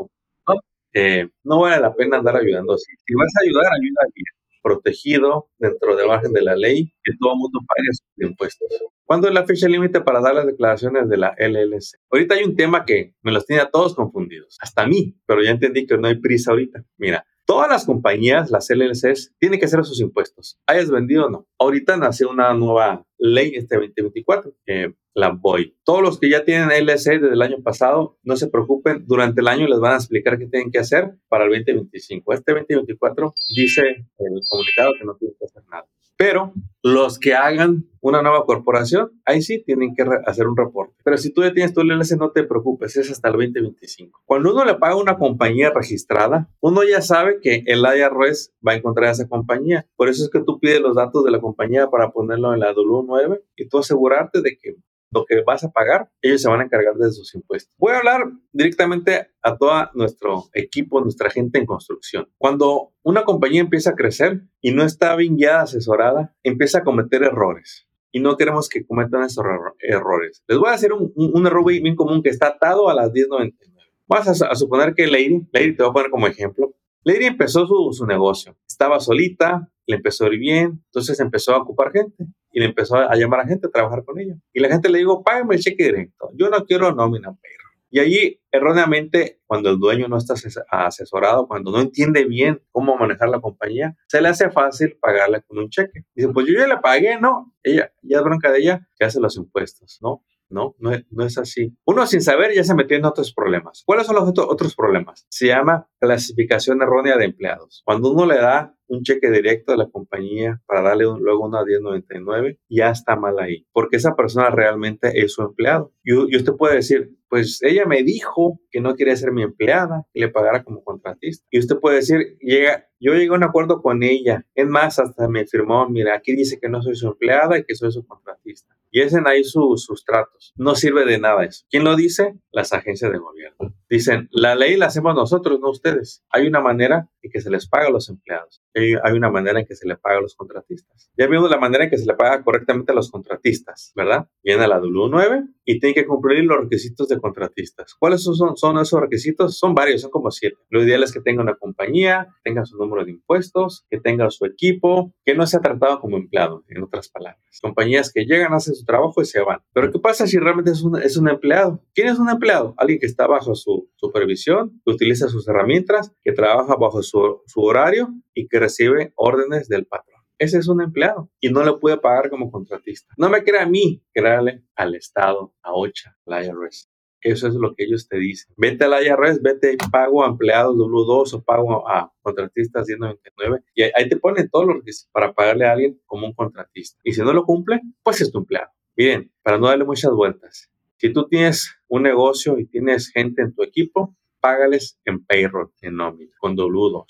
Eh, 0.95 1.29
no 1.45 1.61
vale 1.61 1.81
la 1.81 1.95
pena 1.95 2.17
andar 2.17 2.37
ayudando 2.37 2.75
así. 2.75 2.91
Si 3.07 3.15
vas 3.15 3.29
a 3.37 3.45
ayudar, 3.45 3.67
ayuda 3.67 4.01
bien, 4.15 4.25
protegido 4.63 5.51
dentro 5.59 5.95
del 5.97 6.09
margen 6.09 6.33
de 6.33 6.43
la 6.43 6.57
ley, 6.57 6.93
que 7.05 7.13
todo 7.21 7.35
el 7.35 7.39
mundo 7.39 7.61
pague 7.69 7.89
sus 7.93 8.29
impuestos. 8.31 8.69
¿Cuándo 9.05 9.29
es 9.29 9.35
la 9.35 9.45
fecha 9.45 9.69
límite 9.69 10.01
para 10.01 10.21
dar 10.21 10.35
las 10.35 10.47
declaraciones 10.47 11.09
de 11.09 11.17
la 11.19 11.35
LLC? 11.39 11.99
Ahorita 12.11 12.35
hay 12.35 12.45
un 12.45 12.57
tema 12.57 12.85
que 12.85 13.15
me 13.23 13.33
los 13.33 13.45
tiene 13.47 13.63
a 13.63 13.71
todos 13.71 13.95
confundidos, 13.95 14.57
hasta 14.61 14.83
a 14.83 14.87
mí, 14.87 15.15
pero 15.27 15.43
ya 15.43 15.51
entendí 15.51 15.87
que 15.87 15.99
no 15.99 16.09
hay 16.09 16.17
prisa 16.17 16.51
ahorita. 16.51 16.85
Mira, 16.97 17.25
Todas 17.49 17.71
las 17.71 17.87
compañías, 17.87 18.51
las 18.51 18.69
LLCs, 18.69 19.33
tienen 19.39 19.59
que 19.59 19.65
hacer 19.65 19.83
sus 19.83 20.03
impuestos. 20.03 20.61
Hayas 20.67 20.91
vendido 20.91 21.25
o 21.25 21.31
no. 21.31 21.47
Ahorita 21.59 21.97
nació 21.97 22.29
una 22.29 22.53
nueva 22.53 23.07
ley 23.19 23.53
este 23.55 23.77
2024, 23.77 24.55
que 24.65 24.95
la 25.15 25.31
voy. 25.31 25.77
Todos 25.85 26.03
los 26.03 26.19
que 26.19 26.31
ya 26.31 26.45
tienen 26.45 26.69
LLC 26.69 27.21
desde 27.21 27.33
el 27.33 27.43
año 27.43 27.63
pasado, 27.63 28.19
no 28.23 28.37
se 28.37 28.49
preocupen, 28.49 29.05
durante 29.07 29.41
el 29.41 29.49
año 29.49 29.67
les 29.67 29.81
van 29.81 29.95
a 29.95 29.97
explicar 29.97 30.39
qué 30.39 30.47
tienen 30.47 30.71
que 30.71 30.79
hacer 30.79 31.13
para 31.29 31.45
el 31.45 31.51
2025. 31.51 32.33
Este 32.33 32.53
2024 32.53 33.35
dice 33.55 33.83
el 33.83 34.41
comunicado 34.49 34.93
que 34.99 35.05
no 35.05 35.17
tienen 35.17 35.37
que 35.39 35.45
hacer 35.45 35.63
nada. 35.71 35.87
Pero 36.19 36.53
los 36.83 37.21
que 37.21 37.35
hagan 37.35 37.87
una 38.01 38.23
nueva 38.23 38.45
corporación, 38.45 39.21
ahí 39.25 39.41
sí 39.41 39.63
tienen 39.65 39.95
que 39.95 40.05
hacer 40.27 40.49
un 40.49 40.57
reporte. 40.57 40.95
Pero 41.05 41.17
si 41.17 41.33
tú 41.33 41.43
ya 41.43 41.53
tienes 41.53 41.73
tu 41.73 41.83
LLC, 41.83 42.17
no 42.17 42.33
te 42.33 42.43
preocupes, 42.43 42.97
es 42.97 43.11
hasta 43.11 43.29
el 43.29 43.35
2025. 43.35 44.23
Cuando 44.25 44.53
uno 44.53 44.65
le 44.65 44.75
paga 44.75 44.95
a 44.95 44.97
una 44.97 45.17
compañía 45.17 45.71
registrada, 45.73 46.49
uno 46.61 46.83
ya 46.83 47.03
sabe 47.03 47.39
que 47.41 47.63
el 47.67 47.81
IRS 47.81 48.53
va 48.67 48.73
a 48.73 48.75
encontrar 48.75 49.09
a 49.09 49.13
esa 49.13 49.29
compañía. 49.29 49.87
Por 49.95 50.09
eso 50.09 50.25
es 50.25 50.31
que 50.31 50.41
tú 50.41 50.59
pides 50.59 50.81
los 50.81 50.97
datos 50.97 51.25
de 51.25 51.31
la 51.31 51.41
compañía 51.41 51.89
para 51.89 52.11
ponerlo 52.11 52.53
en 52.53 52.61
la 52.61 52.73
W9 53.09 53.43
y 53.57 53.69
tú 53.69 53.79
asegurarte 53.79 54.43
de 54.43 54.57
que 54.61 54.77
lo 55.11 55.25
que 55.25 55.43
vas 55.43 55.65
a 55.65 55.71
pagar, 55.71 56.11
ellos 56.23 56.43
se 56.43 56.49
van 56.49 56.61
a 56.61 56.65
encargar 56.65 56.95
de 56.97 57.11
sus 57.13 57.35
impuestos. 57.35 57.73
Voy 57.79 57.93
a 57.93 57.99
hablar 57.99 58.31
directamente 58.53 59.29
a 59.43 59.57
todo 59.57 59.73
nuestro 59.95 60.45
equipo, 60.53 61.01
nuestra 61.01 61.31
gente 61.31 61.59
en 61.59 61.67
construcción. 61.67 62.29
Cuando 62.37 62.93
una 63.03 63.25
compañía 63.25 63.61
empieza 63.61 63.91
a 63.91 63.95
crecer 63.95 64.43
y 64.61 64.73
no 64.73 64.85
está 64.85 65.17
bien 65.17 65.37
guiada, 65.37 65.63
asesorada, 65.63 66.37
empieza 66.43 66.79
a 66.79 66.85
cometer 66.85 67.23
errores. 67.23 67.87
Y 68.11 68.21
no 68.21 68.37
queremos 68.37 68.69
que 68.69 68.87
cometan 68.87 69.23
esos 69.23 69.45
errores. 69.81 70.43
Les 70.49 70.59
voy 70.59 70.71
a 70.71 70.73
hacer 70.73 70.93
un, 70.93 71.47
error 71.47 71.65
bien 71.65 71.95
común 71.95 72.23
que 72.23 72.31
está 72.31 72.49
atado 72.49 72.89
a 72.89 72.95
las 72.95 73.13
1099. 73.13 73.79
Vas 74.07 74.43
a, 74.43 74.55
suponer 74.55 74.95
que 74.95 75.07
Lady, 75.07 75.47
Lady 75.53 75.77
te 75.77 75.83
voy 75.83 75.91
a 75.91 75.93
poner 75.93 76.11
como 76.11 76.27
ejemplo, 76.27 76.75
Lady 77.05 77.27
empezó 77.27 77.67
su, 77.67 77.93
su, 77.93 78.07
negocio. 78.07 78.57
Estaba 78.67 78.99
solita, 79.01 79.71
le 79.87 79.97
empezó 79.97 80.25
a 80.25 80.29
ir 80.29 80.39
bien, 80.39 80.83
entonces 80.87 81.21
empezó 81.21 81.55
a 81.55 81.59
ocupar 81.59 81.93
gente 81.93 82.27
y 82.63 82.67
empezó 82.67 82.97
a 82.97 83.15
llamar 83.15 83.41
a 83.41 83.47
gente 83.47 83.67
a 83.67 83.71
trabajar 83.71 84.05
con 84.05 84.19
ella. 84.19 84.35
Y 84.53 84.61
la 84.61 84.69
gente 84.69 84.89
le 84.89 84.99
dijo, 84.99 85.23
págame 85.23 85.57
el 85.57 85.61
cheque 85.61 85.85
directo. 85.85 86.31
Yo 86.35 86.49
no 86.51 86.65
quiero 86.65 86.95
nómina, 86.95 87.33
perro. 87.33 87.69
Y 87.91 88.01
allí, 88.01 88.41
erróneamente, 88.51 89.41
cuando 89.47 89.71
el 89.71 89.79
dueño 89.79 90.09
no 90.09 90.19
está 90.19 90.35
asesorado, 90.71 91.49
cuando 91.49 91.71
no 91.71 91.81
entiende 91.81 92.25
bien 92.27 92.63
cómo 92.71 92.97
manejar 92.97 93.31
la 93.31 93.41
compañía, 93.41 93.97
se 94.09 94.21
le 94.21 94.29
hace 94.29 94.51
fácil 94.51 94.99
pagarle 95.01 95.43
con 95.43 95.59
un 95.59 95.71
cheque. 95.71 96.05
Dice, 96.15 96.29
pues 96.29 96.47
yo 96.47 96.53
ya 96.59 96.67
le 96.67 96.77
pagué, 96.79 97.19
¿no? 97.19 97.55
Ella, 97.63 97.91
ya 98.03 98.19
es 98.19 98.23
bronca 98.25 98.53
de 98.53 98.59
ella, 98.59 98.89
que 98.99 99.07
hace 99.07 99.21
los 99.21 99.37
impuestos, 99.37 99.99
¿no? 100.03 100.23
No, 100.51 100.75
no 100.79 100.93
es, 101.25 101.39
así. 101.39 101.77
Uno 101.85 102.07
sin 102.07 102.23
saber 102.23 102.55
ya 102.55 102.65
se 102.65 102.75
metió 102.75 102.97
en 102.97 103.05
otros 103.05 103.35
problemas. 103.35 103.83
¿Cuáles 103.85 104.07
son 104.07 104.17
los 104.17 104.29
otros 104.29 104.75
problemas? 104.75 105.27
Se 105.29 105.49
llama 105.49 105.89
clasificación 106.01 106.81
errónea 106.81 107.17
de 107.17 107.27
empleados. 107.27 107.83
Cuando 107.85 108.11
uno 108.13 108.25
le 108.27 108.37
da 108.37 108.75
un 108.89 109.03
cheque 109.03 109.31
directo 109.31 109.73
a 109.73 109.77
la 109.77 109.91
compañía 109.91 110.63
para 110.67 110.81
darle 110.81 111.05
luego 111.05 111.47
una 111.47 111.63
1099, 111.63 112.59
ya 112.71 112.91
está 112.91 113.17
mal 113.17 113.39
ahí, 113.39 113.67
porque 113.73 113.97
esa 113.97 114.17
persona 114.17 114.49
realmente 114.49 115.21
es 115.21 115.35
su 115.35 115.43
empleado. 115.43 115.93
Y, 116.03 116.15
y, 116.15 116.37
usted 116.37 116.55
puede 116.55 116.77
decir, 116.77 117.15
pues 117.29 117.63
ella 117.63 117.85
me 117.85 118.03
dijo 118.03 118.59
que 118.71 118.81
no 118.81 118.95
quería 118.95 119.15
ser 119.17 119.33
mi 119.33 119.43
empleada 119.43 120.07
y 120.15 120.21
le 120.21 120.29
pagara 120.29 120.65
como 120.65 120.83
contratista. 120.83 121.47
Y 121.51 121.59
usted 121.59 121.77
puede 121.79 121.97
decir, 121.97 122.39
llega, 122.41 122.89
yo 122.99 123.13
llegué 123.13 123.29
a 123.29 123.35
un 123.35 123.45
acuerdo 123.45 123.83
con 123.83 124.03
ella. 124.03 124.47
Es 124.55 124.67
más, 124.67 124.99
hasta 124.99 125.29
me 125.29 125.47
firmó, 125.47 125.89
mira, 125.89 126.15
aquí 126.15 126.35
dice 126.35 126.59
que 126.61 126.69
no 126.69 126.81
soy 126.83 126.97
su 126.97 127.09
empleada 127.09 127.59
y 127.59 127.65
que 127.65 127.75
soy 127.75 127.93
su 127.93 128.07
contratista. 128.07 128.75
Y 128.91 129.03
hacen 129.03 129.27
ahí 129.27 129.45
sus 129.45 130.05
tratos. 130.05 130.53
No 130.57 130.75
sirve 130.75 131.05
de 131.05 131.19
nada 131.19 131.45
eso. 131.45 131.65
¿Quién 131.71 131.85
lo 131.85 131.97
dice? 131.97 132.35
Las 132.51 132.73
agencias 132.73 133.13
de 133.13 133.19
gobierno. 133.19 133.75
Dicen, 133.91 134.29
la 134.33 134.55
ley 134.55 134.77
la 134.77 134.87
hacemos 134.87 135.15
nosotros, 135.15 135.61
no 135.61 135.71
ustedes. 135.71 136.23
Hay 136.31 136.47
una 136.47 136.61
manera 136.61 137.09
en 137.23 137.31
que 137.31 137.41
se 137.41 137.51
les 137.51 137.67
paga 137.69 137.87
a 137.87 137.91
los 137.91 138.11
empleados. 138.11 138.63
Hay, 138.75 139.13
una 139.13 139.31
manera 139.31 139.61
en 139.61 139.67
que 139.67 139.75
se 139.75 139.89
le 139.89 139.97
paga 139.97 140.19
a 140.19 140.21
los 140.21 140.35
contratistas. 140.37 141.11
Ya 141.17 141.27
vimos 141.27 141.51
la 141.51 141.59
manera 141.59 141.85
en 141.85 141.91
que 141.91 141.97
se 141.97 142.07
le 142.07 142.15
paga 142.15 142.45
correctamente 142.45 142.93
a 142.93 142.95
los 142.95 143.11
contratistas, 143.11 143.93
¿verdad? 143.97 144.29
Viene 144.45 144.69
la 144.69 144.79
W9 144.81 145.49
y 145.65 145.81
tiene 145.81 145.95
que 145.95 146.07
cumplir 146.07 146.45
los 146.45 146.61
requisitos 146.61 147.09
de 147.09 147.19
contratistas. 147.19 147.95
¿Cuáles 147.99 148.23
son, 148.23 148.57
son 148.57 148.79
esos 148.79 149.01
requisitos? 149.01 149.59
Son 149.59 149.75
varios, 149.75 150.03
son 150.03 150.11
como 150.11 150.31
siete. 150.31 150.57
Lo 150.69 150.83
ideal 150.83 151.03
es 151.03 151.13
que 151.13 151.21
tenga 151.21 151.43
una 151.43 151.57
compañía, 151.57 152.29
tenga 152.45 152.65
su 152.67 152.77
número 152.77 153.05
de 153.05 153.13
impuestos, 153.13 153.87
que 153.91 153.99
tenga 154.01 154.31
su 154.31 154.45
equipo, 154.45 155.15
que 155.25 155.35
no 155.35 155.47
sea 155.47 155.61
tratado 155.61 155.99
como 156.01 156.19
empleado, 156.19 156.63
en 156.69 156.83
otras 156.83 157.09
palabras. 157.09 157.43
Compañías 157.61 158.13
que 158.13 158.25
llegan, 158.25 158.53
hacen 158.53 158.75
su 158.75 158.85
trabajo 158.85 159.21
y 159.23 159.25
se 159.25 159.41
van. 159.41 159.61
Pero 159.73 159.91
¿qué 159.91 159.99
pasa 159.99 160.27
si 160.27 160.39
realmente 160.39 160.71
es 160.71 160.83
un, 160.83 161.01
es 161.01 161.17
un 161.17 161.29
empleado? 161.29 161.83
¿Quién 161.95 162.09
es 162.09 162.19
un 162.19 162.29
empleado? 162.29 162.75
Alguien 162.77 163.01
que 163.01 163.07
está 163.07 163.27
bajo 163.27 163.55
su 163.55 163.78
supervisión, 163.97 164.81
que 164.85 164.93
utiliza 164.93 165.29
sus 165.29 165.49
herramientas, 165.49 166.13
que 166.23 166.33
trabaja 166.33 166.77
bajo 166.77 167.03
su, 167.03 167.43
su 167.47 167.61
horario 167.63 168.09
y 168.35 168.49
que 168.49 168.59
recibe 168.59 169.13
órdenes 169.17 169.69
del 169.69 169.87
patrón. 169.87 170.19
Ese 170.39 170.59
es 170.59 170.69
un 170.69 170.81
empleado 170.81 171.31
y 171.41 171.51
no 171.51 171.65
le 171.65 171.73
puede 171.75 171.99
pagar 171.99 172.31
como 172.31 172.51
contratista. 172.51 173.13
No 173.17 173.29
me 173.29 173.43
crea 173.43 173.65
a 173.65 173.69
mí, 173.69 174.05
créale 174.13 174.63
al 174.77 174.95
Estado, 174.95 175.53
a 175.63 175.73
OCHA, 175.73 176.17
la 176.27 176.45
IRS. 176.45 176.89
Eso 177.21 177.49
es 177.49 177.55
lo 177.55 177.75
que 177.75 177.85
ellos 177.85 178.09
te 178.09 178.17
dicen. 178.19 178.55
Vete 178.57 178.85
a 178.85 178.89
la 178.89 179.03
IRS, 179.03 179.43
vete, 179.43 179.77
pago 179.91 180.25
a 180.25 180.29
empleados 180.29 180.77
W2 180.77 181.35
o 181.35 181.43
pago 181.43 181.89
a 181.89 182.13
contratistas 182.23 182.87
1099 182.87 183.65
y 183.75 183.83
ahí 183.83 184.09
te 184.09 184.17
ponen 184.17 184.49
todo 184.49 184.65
lo 184.65 184.83
que 184.83 184.93
para 185.11 185.33
pagarle 185.33 185.67
a 185.67 185.73
alguien 185.73 186.01
como 186.07 186.27
un 186.27 186.35
contratista. 186.35 187.01
Y 187.03 187.13
si 187.13 187.21
no 187.23 187.33
lo 187.33 187.45
cumple, 187.45 187.81
pues 188.05 188.21
es 188.21 188.31
tu 188.31 188.39
empleado. 188.39 188.71
Miren, 188.97 189.33
para 189.43 189.59
no 189.59 189.67
darle 189.67 189.85
muchas 189.85 190.13
vueltas, 190.13 190.71
si 190.99 191.13
tú 191.13 191.29
tienes 191.29 191.77
un 191.87 192.03
negocio 192.03 192.59
y 192.59 192.67
tienes 192.67 193.11
gente 193.11 193.43
en 193.43 193.55
tu 193.55 193.63
equipo, 193.63 194.17
págales 194.41 194.99
en 195.05 195.25
payroll, 195.25 195.71
en 195.81 195.97
nómina, 195.97 196.33
con 196.39 196.57
W2. 196.57 197.05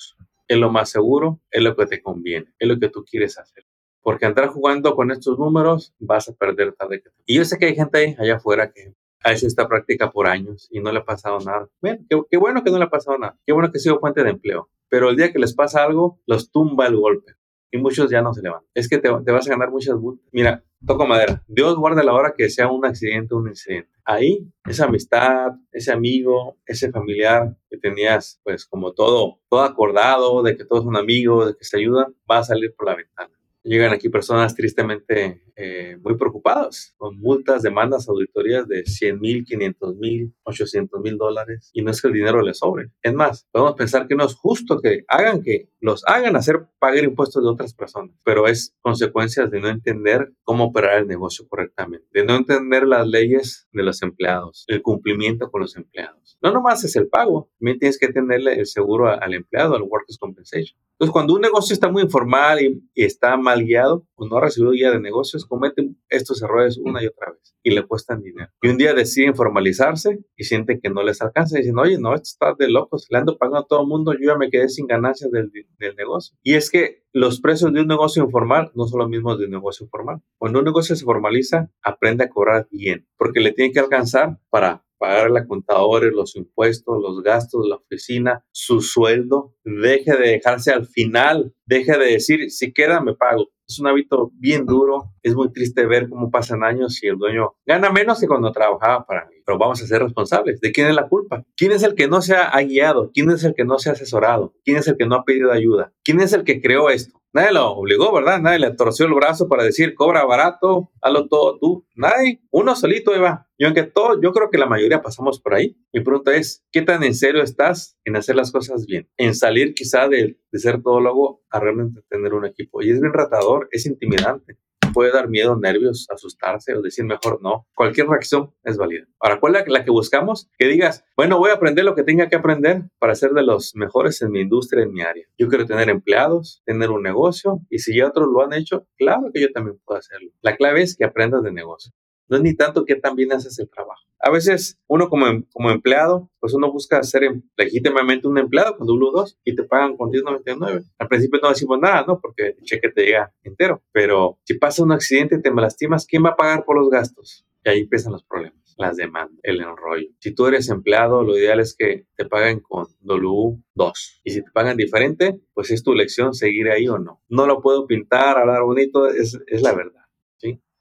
Es 0.46 0.58
lo 0.58 0.70
más 0.70 0.90
seguro, 0.90 1.40
es 1.50 1.62
lo 1.62 1.74
que 1.74 1.86
te 1.86 2.02
conviene, 2.02 2.52
es 2.58 2.68
lo 2.68 2.78
que 2.78 2.88
tú 2.88 3.04
quieres 3.04 3.38
hacer. 3.38 3.64
Porque 4.02 4.26
andar 4.26 4.48
jugando 4.48 4.94
con 4.94 5.10
estos 5.10 5.38
números 5.38 5.94
vas 5.98 6.28
a 6.28 6.34
perder 6.34 6.74
tarde 6.74 7.02
Y 7.26 7.36
yo 7.36 7.44
sé 7.44 7.58
que 7.58 7.66
hay 7.66 7.74
gente 7.74 8.16
allá 8.18 8.36
afuera 8.36 8.70
que 8.72 8.94
ha 9.24 9.32
hecho 9.32 9.46
esta 9.46 9.66
práctica 9.66 10.10
por 10.10 10.26
años 10.26 10.68
y 10.70 10.80
no 10.80 10.92
le 10.92 10.98
ha 10.98 11.04
pasado 11.04 11.38
nada. 11.40 11.68
Bueno, 11.80 12.04
qué, 12.30 12.36
bueno 12.36 12.62
que 12.62 12.70
no 12.70 12.78
le 12.78 12.84
ha 12.84 12.90
pasado 12.90 13.18
nada. 13.18 13.38
Qué 13.46 13.52
bueno 13.52 13.72
que 13.72 13.78
sido 13.78 14.00
fuente 14.00 14.22
de 14.22 14.30
empleo. 14.30 14.70
Pero 14.88 15.10
el 15.10 15.16
día 15.16 15.32
que 15.32 15.38
les 15.38 15.54
pasa 15.54 15.82
algo, 15.82 16.20
los 16.26 16.50
tumba 16.50 16.86
el 16.86 16.96
golpe. 16.96 17.32
Y 17.70 17.78
muchos 17.78 18.10
ya 18.10 18.22
no 18.22 18.32
se 18.32 18.42
levantan. 18.42 18.68
Es 18.74 18.88
que 18.88 18.98
te, 18.98 19.10
vas 19.10 19.46
a 19.46 19.50
ganar 19.50 19.70
muchas 19.70 19.96
Mira, 20.32 20.64
toco 20.86 21.06
madera. 21.06 21.42
Dios 21.46 21.76
guarda 21.76 22.02
la 22.02 22.14
hora 22.14 22.34
que 22.36 22.48
sea 22.48 22.68
un 22.68 22.84
accidente 22.86 23.34
un 23.34 23.48
incidente. 23.48 23.90
Ahí, 24.04 24.48
esa 24.64 24.86
amistad, 24.86 25.52
ese 25.70 25.92
amigo, 25.92 26.56
ese 26.64 26.90
familiar 26.90 27.56
que 27.68 27.76
tenías, 27.76 28.40
pues 28.42 28.64
como 28.64 28.92
todo, 28.92 29.38
todo 29.50 29.62
acordado 29.62 30.42
de 30.42 30.56
que 30.56 30.64
todos 30.64 30.84
son 30.84 30.96
amigos, 30.96 31.48
de 31.48 31.56
que 31.56 31.64
se 31.64 31.78
ayudan, 31.78 32.14
va 32.30 32.38
a 32.38 32.44
salir 32.44 32.74
por 32.74 32.86
la 32.86 32.96
ventana. 32.96 33.37
Llegan 33.62 33.92
aquí 33.92 34.08
personas 34.08 34.54
tristemente 34.54 35.42
eh, 35.56 35.96
muy 36.02 36.16
preocupados 36.16 36.94
con 36.96 37.18
multas, 37.18 37.62
demandas, 37.62 38.08
auditorías 38.08 38.68
de 38.68 38.84
100 38.84 39.20
mil, 39.20 39.44
500 39.44 39.96
mil, 39.96 40.32
800 40.44 41.00
mil 41.00 41.18
dólares 41.18 41.70
y 41.72 41.82
no 41.82 41.90
es 41.90 42.00
que 42.00 42.08
el 42.08 42.14
dinero 42.14 42.42
les 42.42 42.58
sobre. 42.58 42.90
Es 43.02 43.12
más, 43.12 43.48
podemos 43.50 43.74
pensar 43.74 44.06
que 44.06 44.14
no 44.14 44.24
es 44.24 44.34
justo 44.36 44.80
que 44.80 45.04
hagan 45.08 45.42
que 45.42 45.70
los 45.80 46.04
hagan 46.06 46.36
hacer 46.36 46.68
pagar 46.78 47.04
impuestos 47.04 47.42
de 47.42 47.50
otras 47.50 47.74
personas, 47.74 48.16
pero 48.24 48.46
es 48.46 48.76
consecuencias 48.80 49.50
de 49.50 49.60
no 49.60 49.68
entender 49.68 50.32
cómo 50.44 50.66
operar 50.66 50.98
el 50.98 51.08
negocio 51.08 51.46
correctamente, 51.48 52.06
de 52.12 52.24
no 52.24 52.36
entender 52.36 52.86
las 52.86 53.06
leyes 53.06 53.68
de 53.72 53.82
los 53.82 54.02
empleados, 54.02 54.64
el 54.68 54.82
cumplimiento 54.82 55.50
con 55.50 55.62
los 55.62 55.76
empleados. 55.76 56.38
No 56.40 56.52
nomás 56.52 56.84
es 56.84 56.94
el 56.96 57.08
pago, 57.08 57.50
también 57.58 57.78
tienes 57.78 57.98
que 57.98 58.08
tenerle 58.08 58.54
el 58.54 58.66
seguro 58.66 59.08
al 59.08 59.34
empleado, 59.34 59.74
al 59.74 59.82
Workers' 59.82 60.18
Compensation. 60.18 60.78
Entonces, 60.98 61.12
cuando 61.12 61.34
un 61.34 61.40
negocio 61.40 61.72
está 61.72 61.88
muy 61.88 62.02
informal 62.02 62.60
y, 62.60 62.82
y 62.92 63.04
está 63.04 63.36
mal 63.36 63.64
guiado 63.64 64.04
o 64.16 64.26
no 64.26 64.36
ha 64.36 64.40
recibido 64.40 64.72
guía 64.72 64.90
de 64.90 65.00
negocios, 65.00 65.46
cometen 65.46 65.96
estos 66.08 66.42
errores 66.42 66.76
una 66.76 67.00
y 67.00 67.06
otra 67.06 67.30
vez 67.30 67.54
y 67.62 67.70
le 67.70 67.86
cuestan 67.86 68.20
dinero. 68.20 68.50
Y 68.62 68.68
un 68.68 68.78
día 68.78 68.94
deciden 68.94 69.36
formalizarse 69.36 70.18
y 70.36 70.44
sienten 70.44 70.80
que 70.80 70.90
no 70.90 71.02
les 71.04 71.22
alcanza 71.22 71.56
y 71.56 71.62
dicen, 71.62 71.78
oye, 71.78 71.98
no, 71.98 72.14
esto 72.14 72.24
está 72.24 72.54
de 72.58 72.68
locos, 72.68 73.06
le 73.10 73.18
ando 73.18 73.38
pagando 73.38 73.58
a 73.58 73.66
todo 73.66 73.82
el 73.82 73.86
mundo, 73.86 74.12
yo 74.12 74.32
ya 74.32 74.36
me 74.36 74.50
quedé 74.50 74.68
sin 74.68 74.86
ganancias 74.86 75.30
del, 75.30 75.52
del 75.78 75.96
negocio. 75.96 76.36
Y 76.42 76.54
es 76.54 76.70
que 76.70 77.04
los 77.12 77.40
precios 77.40 77.72
de 77.72 77.80
un 77.80 77.86
negocio 77.86 78.24
informal 78.24 78.72
no 78.74 78.86
son 78.86 79.00
los 79.00 79.08
mismos 79.08 79.38
de 79.38 79.44
un 79.44 79.52
negocio 79.52 79.86
formal. 79.88 80.20
Cuando 80.36 80.58
un 80.60 80.64
negocio 80.64 80.96
se 80.96 81.04
formaliza, 81.04 81.70
aprende 81.82 82.24
a 82.24 82.28
cobrar 82.28 82.66
bien, 82.70 83.06
porque 83.16 83.40
le 83.40 83.52
tiene 83.52 83.72
que 83.72 83.80
alcanzar 83.80 84.40
para 84.50 84.84
pagarle 84.98 85.40
a 85.40 85.46
contadores 85.46 86.12
los 86.12 86.36
impuestos, 86.36 87.00
los 87.00 87.22
gastos 87.22 87.62
de 87.62 87.68
la 87.70 87.76
oficina, 87.76 88.44
su 88.52 88.80
sueldo. 88.80 89.54
Deje 89.64 90.16
de 90.16 90.28
dejarse 90.30 90.72
al 90.72 90.86
final, 90.86 91.54
deje 91.66 91.96
de 91.98 92.12
decir, 92.12 92.50
si 92.50 92.72
queda, 92.72 93.00
me 93.00 93.14
pago. 93.14 93.48
Es 93.68 93.78
un 93.78 93.86
hábito 93.86 94.30
bien 94.34 94.64
duro. 94.64 95.12
Es 95.22 95.34
muy 95.34 95.52
triste 95.52 95.84
ver 95.84 96.08
cómo 96.08 96.30
pasan 96.30 96.64
años 96.64 97.02
y 97.02 97.08
el 97.08 97.18
dueño 97.18 97.56
gana 97.66 97.90
menos 97.90 98.18
que 98.18 98.26
cuando 98.26 98.50
trabajaba 98.50 99.04
para 99.04 99.26
mí. 99.26 99.36
Pero 99.44 99.58
vamos 99.58 99.82
a 99.82 99.86
ser 99.86 100.02
responsables. 100.02 100.60
¿De 100.60 100.72
quién 100.72 100.88
es 100.88 100.94
la 100.94 101.08
culpa? 101.08 101.44
¿Quién 101.54 101.72
es 101.72 101.82
el 101.82 101.94
que 101.94 102.08
no 102.08 102.22
se 102.22 102.34
ha 102.34 102.58
guiado? 102.62 103.10
¿Quién 103.12 103.30
es 103.30 103.44
el 103.44 103.54
que 103.54 103.64
no 103.64 103.78
se 103.78 103.90
ha 103.90 103.92
asesorado? 103.92 104.54
¿Quién 104.64 104.78
es 104.78 104.88
el 104.88 104.96
que 104.96 105.06
no 105.06 105.16
ha 105.16 105.24
pedido 105.24 105.52
ayuda? 105.52 105.92
¿Quién 106.02 106.20
es 106.20 106.32
el 106.32 106.44
que 106.44 106.62
creó 106.62 106.88
esto? 106.88 107.17
Nadie 107.32 107.52
lo 107.52 107.72
obligó, 107.72 108.12
¿verdad? 108.12 108.40
Nadie 108.40 108.58
le 108.58 108.74
torció 108.74 109.06
el 109.06 109.14
brazo 109.14 109.48
para 109.48 109.62
decir, 109.62 109.94
cobra 109.94 110.24
barato, 110.24 110.90
hazlo 111.02 111.28
todo 111.28 111.58
tú. 111.58 111.86
Nadie. 111.94 112.42
Uno 112.50 112.74
solito 112.74 113.14
iba. 113.14 113.46
Y 113.58 113.64
aunque 113.64 113.82
todo, 113.82 114.20
yo 114.20 114.32
creo 114.32 114.50
que 114.50 114.58
la 114.58 114.66
mayoría 114.66 115.02
pasamos 115.02 115.40
por 115.40 115.54
ahí. 115.54 115.76
Mi 115.92 116.00
pregunta 116.00 116.34
es, 116.34 116.64
¿qué 116.72 116.82
tan 116.82 117.02
en 117.02 117.14
serio 117.14 117.42
estás 117.42 117.98
en 118.04 118.16
hacer 118.16 118.36
las 118.36 118.50
cosas 118.50 118.86
bien? 118.86 119.10
En 119.16 119.34
salir 119.34 119.74
quizá 119.74 120.08
de, 120.08 120.38
de 120.50 120.58
ser 120.58 120.82
todólogo 120.82 121.42
a 121.50 121.60
realmente 121.60 122.00
tener 122.08 122.32
un 122.34 122.46
equipo. 122.46 122.82
Y 122.82 122.90
es 122.90 123.00
bien 123.00 123.12
ratador, 123.12 123.68
es 123.72 123.86
intimidante 123.86 124.58
puede 124.92 125.12
dar 125.12 125.28
miedo, 125.28 125.56
nervios, 125.56 126.06
asustarse 126.10 126.74
o 126.74 126.82
decir 126.82 127.04
mejor 127.04 127.40
no. 127.42 127.66
Cualquier 127.74 128.08
reacción 128.08 128.54
es 128.64 128.76
válida. 128.76 129.06
Ahora, 129.20 129.40
¿cuál 129.40 129.56
es 129.56 129.68
la, 129.68 129.84
que 129.84 129.90
buscamos? 129.90 130.48
Que 130.58 130.66
digas, 130.66 131.04
bueno, 131.16 131.38
voy 131.38 131.50
a 131.50 131.54
aprender 131.54 131.84
lo 131.84 131.94
que 131.94 132.02
tenga 132.02 132.28
que 132.28 132.36
aprender 132.36 132.82
para 132.98 133.14
ser 133.14 133.30
de 133.32 133.42
los 133.42 133.74
mejores 133.74 134.22
en 134.22 134.30
mi 134.30 134.40
industria, 134.40 134.84
en 134.84 134.92
mi 134.92 135.02
área. 135.02 135.26
Yo 135.38 135.48
quiero 135.48 135.66
tener 135.66 135.88
empleados, 135.88 136.62
tener 136.64 136.90
un 136.90 137.02
negocio 137.02 137.60
y 137.70 137.78
si 137.78 137.96
ya 137.96 138.06
otros 138.06 138.28
lo 138.32 138.42
han 138.42 138.52
hecho, 138.52 138.86
claro 138.96 139.30
que 139.32 139.40
yo 139.40 139.48
también 139.52 139.78
puedo 139.84 139.98
hacerlo. 139.98 140.30
La 140.40 140.56
clave 140.56 140.82
es 140.82 140.96
que 140.96 141.04
aprendas 141.04 141.42
de 141.42 141.52
negocio. 141.52 141.92
No 142.28 142.36
es 142.36 142.42
ni 142.42 142.54
tanto 142.54 142.84
que 142.84 142.96
también 142.96 143.32
haces 143.32 143.58
el 143.58 143.68
trabajo. 143.70 144.02
A 144.20 144.30
veces 144.30 144.78
uno 144.88 145.08
como, 145.08 145.26
em, 145.28 145.44
como 145.52 145.70
empleado, 145.70 146.30
pues 146.40 146.52
uno 146.52 146.72
busca 146.72 147.02
ser 147.02 147.24
em, 147.24 147.42
legítimamente 147.56 148.26
un 148.26 148.38
empleado 148.38 148.76
con 148.76 148.86
W2 148.86 149.38
y 149.44 149.54
te 149.54 149.62
pagan 149.62 149.96
con 149.96 150.10
10.99. 150.10 150.84
Al 150.98 151.08
principio 151.08 151.38
no 151.42 151.50
decimos 151.50 151.78
nada, 151.80 152.04
¿no? 152.06 152.20
Porque 152.20 152.56
el 152.58 152.64
cheque 152.64 152.90
te 152.90 153.04
llega 153.04 153.32
entero. 153.42 153.82
Pero 153.92 154.38
si 154.44 154.54
pasa 154.54 154.82
un 154.82 154.92
accidente 154.92 155.36
y 155.36 155.42
te 155.42 155.52
lastimas, 155.52 156.06
¿quién 156.06 156.24
va 156.24 156.30
a 156.30 156.36
pagar 156.36 156.64
por 156.64 156.78
los 156.78 156.90
gastos? 156.90 157.46
Y 157.64 157.68
ahí 157.68 157.80
empiezan 157.80 158.12
los 158.12 158.24
problemas, 158.24 158.74
las 158.76 158.96
demandas, 158.96 159.38
el 159.42 159.60
enrollo. 159.60 160.08
Si 160.20 160.34
tú 160.34 160.46
eres 160.46 160.68
empleado, 160.68 161.22
lo 161.22 161.36
ideal 161.36 161.60
es 161.60 161.74
que 161.76 162.06
te 162.16 162.24
paguen 162.24 162.60
con 162.60 162.86
W2. 163.02 164.20
Y 164.24 164.30
si 164.30 164.42
te 164.42 164.50
pagan 164.50 164.76
diferente, 164.76 165.40
pues 165.54 165.70
es 165.70 165.82
tu 165.82 165.92
elección 165.92 166.34
seguir 166.34 166.70
ahí 166.70 166.88
o 166.88 166.98
no. 166.98 167.22
No 167.28 167.46
lo 167.46 167.60
puedo 167.60 167.86
pintar, 167.86 168.38
hablar 168.38 168.62
bonito, 168.62 169.08
es, 169.08 169.38
es 169.46 169.62
la 169.62 169.74
verdad. 169.74 170.07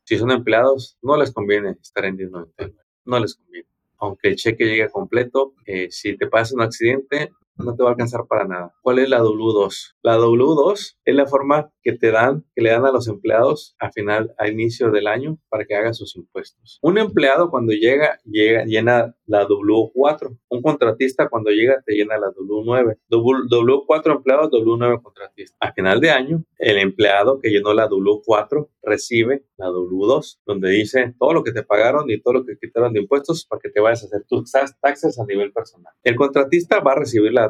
Si 0.08 0.18
son 0.18 0.32
empleados, 0.32 0.98
no 1.02 1.18
les 1.18 1.34
conviene 1.34 1.76
estar 1.82 2.06
en 2.06 2.16
1099 2.16 2.74
no 3.04 3.20
les 3.20 3.36
conviene. 3.36 3.68
Aunque 3.98 4.30
el 4.30 4.38
cheque 4.38 4.64
llegue 4.64 4.90
completo, 4.90 5.54
eh, 5.66 5.90
si 5.92 6.16
te 6.16 6.28
pasa 6.28 6.56
un 6.56 6.62
accidente, 6.62 7.34
no 7.64 7.76
te 7.76 7.84
va 7.84 7.90
a 7.90 7.92
alcanzar 7.94 8.26
para 8.28 8.46
nada. 8.46 8.74
¿Cuál 8.82 9.00
es 9.00 9.10
la 9.10 9.22
W2? 9.22 9.96
La 10.04 10.18
W2 10.18 10.98
es 11.04 11.16
la 11.16 11.26
forma 11.26 11.72
que 11.82 11.94
te 11.94 12.12
dan, 12.12 12.46
que 12.56 12.62
le 12.62 12.72
dan 12.72 12.86
a 12.86 12.92
los 12.92 13.08
empleados 13.08 13.76
a 13.80 13.92
final, 13.92 14.34
a 14.38 14.48
inicio 14.48 14.92
del 14.92 15.08
año 15.08 15.40
para 15.50 15.66
que 15.66 15.76
haga 15.76 15.94
sus 15.94 16.16
impuestos. 16.16 16.80
Un 16.82 16.98
empleado 16.98 17.50
cuando 17.50 17.74
llega, 17.74 18.20
llega, 18.26 18.66
llena 18.66 19.16
la 19.26 19.48
W4. 19.48 20.38
Un 20.50 20.62
contratista 20.62 21.30
cuando 21.30 21.52
llega 21.52 21.82
te 21.86 21.94
llena 21.94 22.18
la 22.18 22.28
W9. 22.28 22.98
W4 23.10 24.16
empleados, 24.16 24.52
W9 24.52 25.02
contratista. 25.02 25.58
A 25.60 25.74
final 25.74 26.00
de 26.00 26.12
año, 26.12 26.44
el 26.58 26.78
empleado 26.78 27.40
que 27.40 27.50
llenó 27.50 27.74
la 27.74 27.88
W4 27.90 28.70
recibe 28.82 29.46
la 29.58 29.68
W2, 29.68 30.40
donde 30.46 30.70
dice 30.70 31.14
todo 31.20 31.34
lo 31.34 31.44
que 31.44 31.52
te 31.52 31.64
pagaron 31.64 32.10
y 32.10 32.22
todo 32.22 32.36
lo 32.36 32.46
que 32.46 32.58
quitaron 32.58 32.94
de 32.94 33.02
impuestos 33.02 33.46
para 33.46 33.60
que 33.60 33.70
te 33.70 33.82
vayas 33.82 34.04
a 34.04 34.08
hacer 34.08 34.24
tus 34.28 34.52
taxes 34.82 35.20
a 35.20 35.26
nivel 35.26 35.52
personal. 35.52 35.94
El 36.04 36.16
contratista 36.16 36.80
va 36.80 36.94
a 36.94 37.00
recibir 37.00 37.34
la 37.34 37.47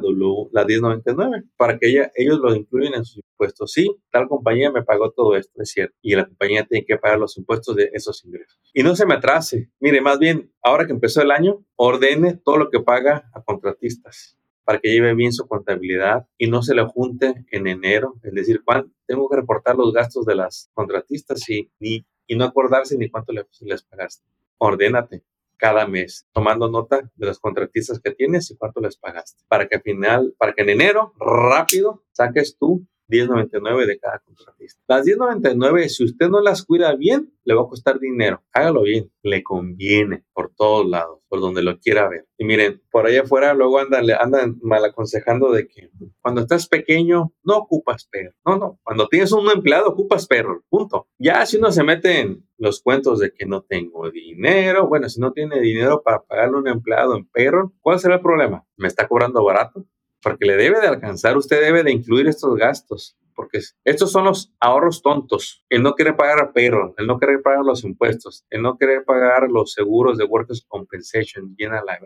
La 0.51 0.65
1099, 0.65 1.43
para 1.57 1.77
que 1.77 1.89
ella, 1.89 2.11
ellos 2.15 2.39
lo 2.39 2.55
incluyan 2.55 2.93
en 2.95 3.05
sus 3.05 3.23
impuestos. 3.31 3.71
Sí, 3.71 3.95
tal 4.11 4.27
compañía 4.27 4.71
me 4.71 4.83
pagó 4.83 5.11
todo 5.11 5.35
esto, 5.35 5.61
es 5.61 5.71
cierto, 5.71 5.95
y 6.01 6.15
la 6.15 6.25
compañía 6.25 6.65
tiene 6.65 6.85
que 6.85 6.97
pagar 6.97 7.19
los 7.19 7.37
impuestos 7.37 7.75
de 7.75 7.89
esos 7.93 8.23
ingresos. 8.25 8.59
Y 8.73 8.83
no 8.83 8.95
se 8.95 9.05
me 9.05 9.15
atrase. 9.15 9.69
Mire, 9.79 10.01
más 10.01 10.19
bien, 10.19 10.51
ahora 10.61 10.85
que 10.85 10.93
empezó 10.93 11.21
el 11.21 11.31
año, 11.31 11.65
ordene 11.75 12.39
todo 12.43 12.57
lo 12.57 12.69
que 12.69 12.79
paga 12.79 13.29
a 13.33 13.43
contratistas 13.43 14.37
para 14.63 14.79
que 14.79 14.91
lleve 14.91 15.15
bien 15.15 15.31
su 15.31 15.47
contabilidad 15.47 16.27
y 16.37 16.49
no 16.49 16.61
se 16.61 16.75
le 16.75 16.83
junte 16.83 17.45
en 17.51 17.67
enero, 17.67 18.15
es 18.21 18.33
decir, 18.33 18.63
cuánto 18.65 18.91
tengo 19.05 19.29
que 19.29 19.37
reportar 19.37 19.77
los 19.77 19.93
gastos 19.93 20.25
de 20.25 20.35
las 20.35 20.69
contratistas 20.73 21.41
y, 21.49 21.71
y 21.79 22.35
no 22.35 22.43
acordarse 22.43 22.97
ni 22.97 23.09
cuánto 23.09 23.31
les, 23.31 23.45
les 23.61 23.83
pagaste. 23.83 24.27
Ordénate, 24.57 25.23
cada 25.57 25.87
mes, 25.87 26.27
tomando 26.31 26.69
nota 26.69 27.09
de 27.15 27.25
los 27.25 27.39
contratistas 27.39 27.99
que 27.99 28.11
tienes 28.11 28.49
y 28.51 28.57
cuánto 28.57 28.79
les 28.79 28.97
pagaste, 28.97 29.43
para 29.47 29.67
que 29.67 29.75
al 29.75 29.81
final, 29.81 30.35
para 30.37 30.53
que 30.53 30.61
en 30.61 30.69
enero 30.69 31.13
rápido 31.19 32.03
saques 32.11 32.57
tú 32.57 32.87
10.99 33.07 33.85
de 33.85 33.99
cada 33.99 34.19
contratista. 34.19 34.81
Las 34.87 35.05
10.99, 35.05 35.87
si 35.87 36.03
usted 36.03 36.29
no 36.29 36.41
las 36.41 36.63
cuida 36.63 36.95
bien, 36.95 37.33
le 37.43 37.53
va 37.53 37.61
a 37.61 37.67
costar 37.67 37.99
dinero. 37.99 38.43
Hágalo 38.51 38.83
bien, 38.83 39.11
le 39.23 39.43
conviene 39.43 40.25
por 40.33 40.53
todos 40.53 40.85
lados, 40.85 41.21
por 41.29 41.39
donde 41.39 41.63
lo 41.63 41.79
quiera 41.79 42.09
ver. 42.09 42.27
Y 42.37 42.45
miren, 42.45 42.81
por 42.91 43.07
allá 43.07 43.21
afuera 43.21 43.53
luego 43.53 43.79
andan, 43.79 44.05
andan 44.19 44.57
mal 44.61 44.83
aconsejando 44.83 45.51
de 45.51 45.67
que 45.67 45.89
cuando 46.21 46.41
estás 46.41 46.67
pequeño 46.67 47.33
no 47.43 47.57
ocupas 47.57 48.07
perro. 48.11 48.33
No, 48.45 48.57
no, 48.57 48.79
cuando 48.83 49.07
tienes 49.07 49.31
un 49.31 49.49
empleado 49.49 49.89
ocupas 49.89 50.27
perro, 50.27 50.63
punto. 50.69 51.07
Ya 51.17 51.45
si 51.45 51.57
uno 51.57 51.71
se 51.71 51.83
mete 51.83 52.19
en 52.19 52.47
los 52.57 52.81
cuentos 52.81 53.19
de 53.19 53.31
que 53.31 53.45
no 53.45 53.61
tengo 53.61 54.09
dinero, 54.11 54.87
bueno, 54.87 55.07
si 55.09 55.21
no 55.21 55.31
tiene 55.31 55.61
dinero 55.61 56.01
para 56.03 56.23
pagarle 56.23 56.57
un 56.57 56.67
empleado 56.67 57.15
en 57.15 57.25
perro, 57.27 57.73
¿cuál 57.81 57.99
será 57.99 58.15
el 58.15 58.21
problema? 58.21 58.65
¿Me 58.75 58.87
está 58.87 59.07
cobrando 59.07 59.43
barato? 59.43 59.85
Porque 60.27 60.45
le 60.45 60.55
debe 60.55 60.79
de 60.79 60.87
alcanzar, 60.87 61.37
usted 61.37 61.61
debe 61.61 61.83
de 61.83 61.91
incluir 61.91 62.27
estos 62.27 62.55
gastos 62.55 63.15
porque 63.37 63.59
estos 63.85 64.11
son 64.11 64.25
los 64.25 64.51
ahorros 64.59 65.03
tontos. 65.03 65.63
El 65.69 65.83
no 65.83 65.93
querer 65.93 66.17
pagar 66.17 66.41
a 66.41 66.51
payroll, 66.51 66.95
el 66.97 67.05
no 67.05 67.19
querer 67.19 67.41
pagar 67.43 67.63
los 67.63 67.83
impuestos, 67.83 68.45
el 68.49 68.63
no 68.63 68.77
querer 68.77 69.05
pagar 69.05 69.43
los 69.49 69.73
seguros 69.73 70.17
de 70.17 70.25
workers 70.25 70.65
compensation, 70.67 71.55
llena 71.55 71.83
la, 71.85 71.99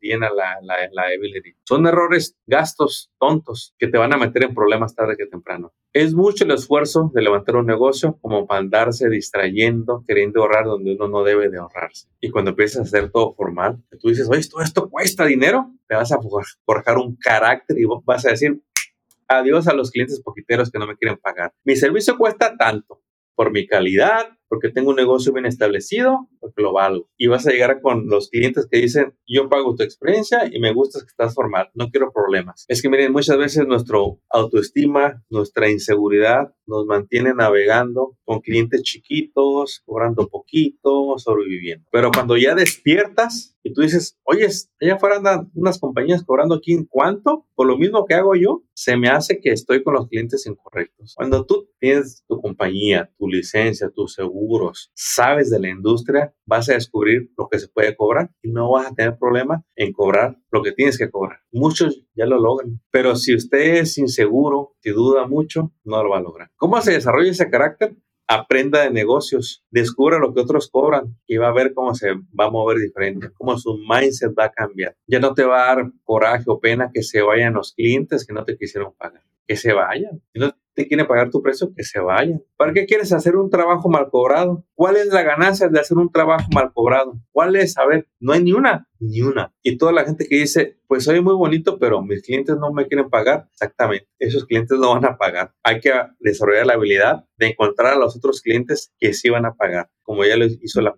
llena 0.00 0.28
la, 0.30 0.58
la, 0.62 0.76
liability. 0.86 1.54
Son 1.64 1.86
errores, 1.86 2.36
gastos 2.46 3.10
tontos 3.18 3.74
que 3.78 3.88
te 3.88 3.96
van 3.96 4.12
a 4.12 4.18
meter 4.18 4.44
en 4.44 4.54
problemas 4.54 4.94
tarde 4.94 5.16
que 5.16 5.26
temprano. 5.26 5.72
Es 5.94 6.12
mucho 6.12 6.44
el 6.44 6.50
esfuerzo 6.50 7.10
de 7.14 7.22
levantar 7.22 7.56
un 7.56 7.66
negocio 7.66 8.18
como 8.20 8.46
para 8.46 8.60
andarse 8.60 9.08
distrayendo, 9.08 10.04
queriendo 10.06 10.42
ahorrar 10.42 10.66
donde 10.66 10.94
uno 10.94 11.08
no 11.08 11.24
debe 11.24 11.48
de 11.48 11.58
ahorrarse. 11.58 12.08
Y 12.20 12.30
cuando 12.30 12.50
empiezas 12.50 12.80
a 12.80 12.82
hacer 12.82 13.10
todo 13.10 13.32
formal, 13.34 13.82
tú 14.00 14.08
dices, 14.08 14.28
oye, 14.28 14.46
todo 14.50 14.60
esto 14.60 14.90
cuesta 14.90 15.24
dinero, 15.24 15.72
te 15.88 15.94
vas 15.94 16.12
a 16.12 16.18
forjar 16.66 16.98
un 16.98 17.16
carácter 17.16 17.78
y 17.78 17.84
vas 18.04 18.26
a 18.26 18.30
decir, 18.30 18.60
adiós 19.28 19.68
a 19.68 19.74
los 19.74 19.90
clientes 19.90 20.20
poquiteros 20.22 20.70
que 20.70 20.78
no 20.78 20.86
me 20.86 20.96
quieren 20.96 21.18
pagar. 21.18 21.52
Mi 21.64 21.76
servicio 21.76 22.16
cuesta 22.16 22.56
tanto 22.56 23.02
por 23.34 23.50
mi 23.50 23.66
calidad, 23.66 24.28
porque 24.48 24.70
tengo 24.70 24.90
un 24.90 24.96
negocio 24.96 25.32
bien 25.32 25.46
establecido, 25.46 26.28
porque 26.38 26.62
lo 26.62 26.72
valgo. 26.72 27.10
Y 27.16 27.26
vas 27.26 27.46
a 27.46 27.50
llegar 27.50 27.80
con 27.80 28.06
los 28.06 28.30
clientes 28.30 28.68
que 28.70 28.78
dicen, 28.78 29.14
yo 29.26 29.48
pago 29.48 29.74
tu 29.74 29.82
experiencia 29.82 30.48
y 30.50 30.60
me 30.60 30.72
gusta 30.72 31.00
que 31.00 31.06
estás 31.06 31.34
formal, 31.34 31.70
no 31.74 31.90
quiero 31.90 32.12
problemas. 32.12 32.64
Es 32.68 32.80
que 32.80 32.88
miren, 32.88 33.12
muchas 33.12 33.36
veces 33.36 33.66
nuestro 33.66 34.20
autoestima, 34.30 35.24
nuestra 35.28 35.70
inseguridad 35.70 36.54
nos 36.66 36.86
mantiene 36.86 37.34
navegando 37.34 38.16
con 38.24 38.40
clientes 38.40 38.82
chiquitos, 38.82 39.82
cobrando 39.84 40.28
poquito, 40.28 41.18
sobreviviendo. 41.18 41.86
Pero 41.90 42.10
cuando 42.12 42.36
ya 42.36 42.54
despiertas 42.54 43.53
y 43.64 43.72
tú 43.72 43.80
dices, 43.80 44.18
oye, 44.24 44.46
allá 44.80 44.94
afuera 44.94 45.16
andan 45.16 45.50
unas 45.54 45.78
compañías 45.78 46.22
cobrando 46.22 46.54
aquí 46.54 46.74
en 46.74 46.84
cuánto, 46.84 47.46
por 47.54 47.66
lo 47.66 47.78
mismo 47.78 48.04
que 48.04 48.14
hago 48.14 48.34
yo, 48.36 48.62
se 48.74 48.96
me 48.96 49.08
hace 49.08 49.40
que 49.40 49.50
estoy 49.50 49.82
con 49.82 49.94
los 49.94 50.06
clientes 50.08 50.46
incorrectos. 50.46 51.14
Cuando 51.16 51.46
tú 51.46 51.70
tienes 51.80 52.24
tu 52.28 52.40
compañía, 52.40 53.10
tu 53.18 53.26
licencia, 53.26 53.88
tu 53.88 54.06
seguro, 54.06 54.72
sabes 54.92 55.50
de 55.50 55.60
la 55.60 55.70
industria, 55.70 56.34
vas 56.44 56.68
a 56.68 56.74
descubrir 56.74 57.30
lo 57.38 57.48
que 57.48 57.58
se 57.58 57.68
puede 57.68 57.96
cobrar 57.96 58.30
y 58.42 58.50
no 58.50 58.70
vas 58.70 58.86
a 58.86 58.94
tener 58.94 59.16
problema 59.18 59.64
en 59.76 59.92
cobrar 59.92 60.36
lo 60.50 60.62
que 60.62 60.72
tienes 60.72 60.98
que 60.98 61.10
cobrar. 61.10 61.40
Muchos 61.50 62.04
ya 62.14 62.26
lo 62.26 62.38
logran, 62.38 62.80
pero 62.90 63.16
si 63.16 63.34
usted 63.34 63.76
es 63.76 63.96
inseguro, 63.96 64.76
si 64.80 64.90
duda 64.90 65.26
mucho, 65.26 65.72
no 65.84 66.02
lo 66.02 66.10
va 66.10 66.18
a 66.18 66.22
lograr. 66.22 66.50
¿Cómo 66.56 66.80
se 66.82 66.92
desarrolla 66.92 67.30
ese 67.30 67.50
carácter? 67.50 67.96
Aprenda 68.26 68.82
de 68.82 68.90
negocios, 68.90 69.64
descubra 69.70 70.18
lo 70.18 70.32
que 70.32 70.40
otros 70.40 70.70
cobran 70.70 71.16
y 71.26 71.36
va 71.36 71.48
a 71.48 71.52
ver 71.52 71.74
cómo 71.74 71.94
se 71.94 72.14
va 72.14 72.46
a 72.46 72.50
mover 72.50 72.78
diferente, 72.78 73.30
cómo 73.34 73.58
su 73.58 73.78
mindset 73.78 74.32
va 74.38 74.46
a 74.46 74.52
cambiar. 74.52 74.96
Ya 75.06 75.20
no 75.20 75.34
te 75.34 75.44
va 75.44 75.64
a 75.64 75.76
dar 75.76 75.92
coraje 76.04 76.44
o 76.46 76.60
pena 76.60 76.90
que 76.92 77.02
se 77.02 77.22
vayan 77.22 77.54
los 77.54 77.72
clientes 77.74 78.26
que 78.26 78.32
no 78.32 78.44
te 78.44 78.56
quisieron 78.56 78.94
pagar, 78.94 79.22
que 79.46 79.56
se 79.56 79.72
vayan. 79.72 80.22
Te 80.74 80.88
quieren 80.88 81.06
pagar 81.06 81.30
tu 81.30 81.42
precio, 81.42 81.72
que 81.74 81.84
se 81.84 82.00
vayan. 82.00 82.42
¿Para 82.56 82.72
qué 82.72 82.86
quieres 82.86 83.12
hacer 83.12 83.36
un 83.36 83.50
trabajo 83.50 83.88
mal 83.88 84.08
cobrado? 84.10 84.64
¿Cuál 84.74 84.96
es 84.96 85.06
la 85.06 85.22
ganancia 85.22 85.68
de 85.68 85.80
hacer 85.80 85.96
un 85.96 86.10
trabajo 86.10 86.46
mal 86.52 86.72
cobrado? 86.72 87.14
¿Cuál 87.32 87.56
es? 87.56 87.78
A 87.78 87.86
ver, 87.86 88.08
no 88.20 88.32
hay 88.32 88.42
ni 88.42 88.52
una, 88.52 88.88
ni 88.98 89.22
una. 89.22 89.54
Y 89.62 89.78
toda 89.78 89.92
la 89.92 90.04
gente 90.04 90.26
que 90.28 90.36
dice, 90.36 90.78
pues 90.88 91.04
soy 91.04 91.20
muy 91.20 91.34
bonito, 91.34 91.78
pero 91.78 92.02
mis 92.02 92.22
clientes 92.22 92.56
no 92.58 92.72
me 92.72 92.86
quieren 92.86 93.08
pagar. 93.08 93.48
Exactamente, 93.52 94.08
esos 94.18 94.44
clientes 94.44 94.78
no 94.78 94.94
van 94.94 95.04
a 95.04 95.16
pagar. 95.16 95.54
Hay 95.62 95.80
que 95.80 95.92
desarrollar 96.18 96.66
la 96.66 96.74
habilidad 96.74 97.24
de 97.36 97.48
encontrar 97.48 97.94
a 97.94 97.98
los 97.98 98.16
otros 98.16 98.40
clientes 98.42 98.92
que 98.98 99.12
sí 99.12 99.30
van 99.30 99.46
a 99.46 99.54
pagar, 99.54 99.90
como 100.02 100.24
ya 100.24 100.36
lo 100.36 100.46
hizo 100.46 100.80
la 100.80 100.94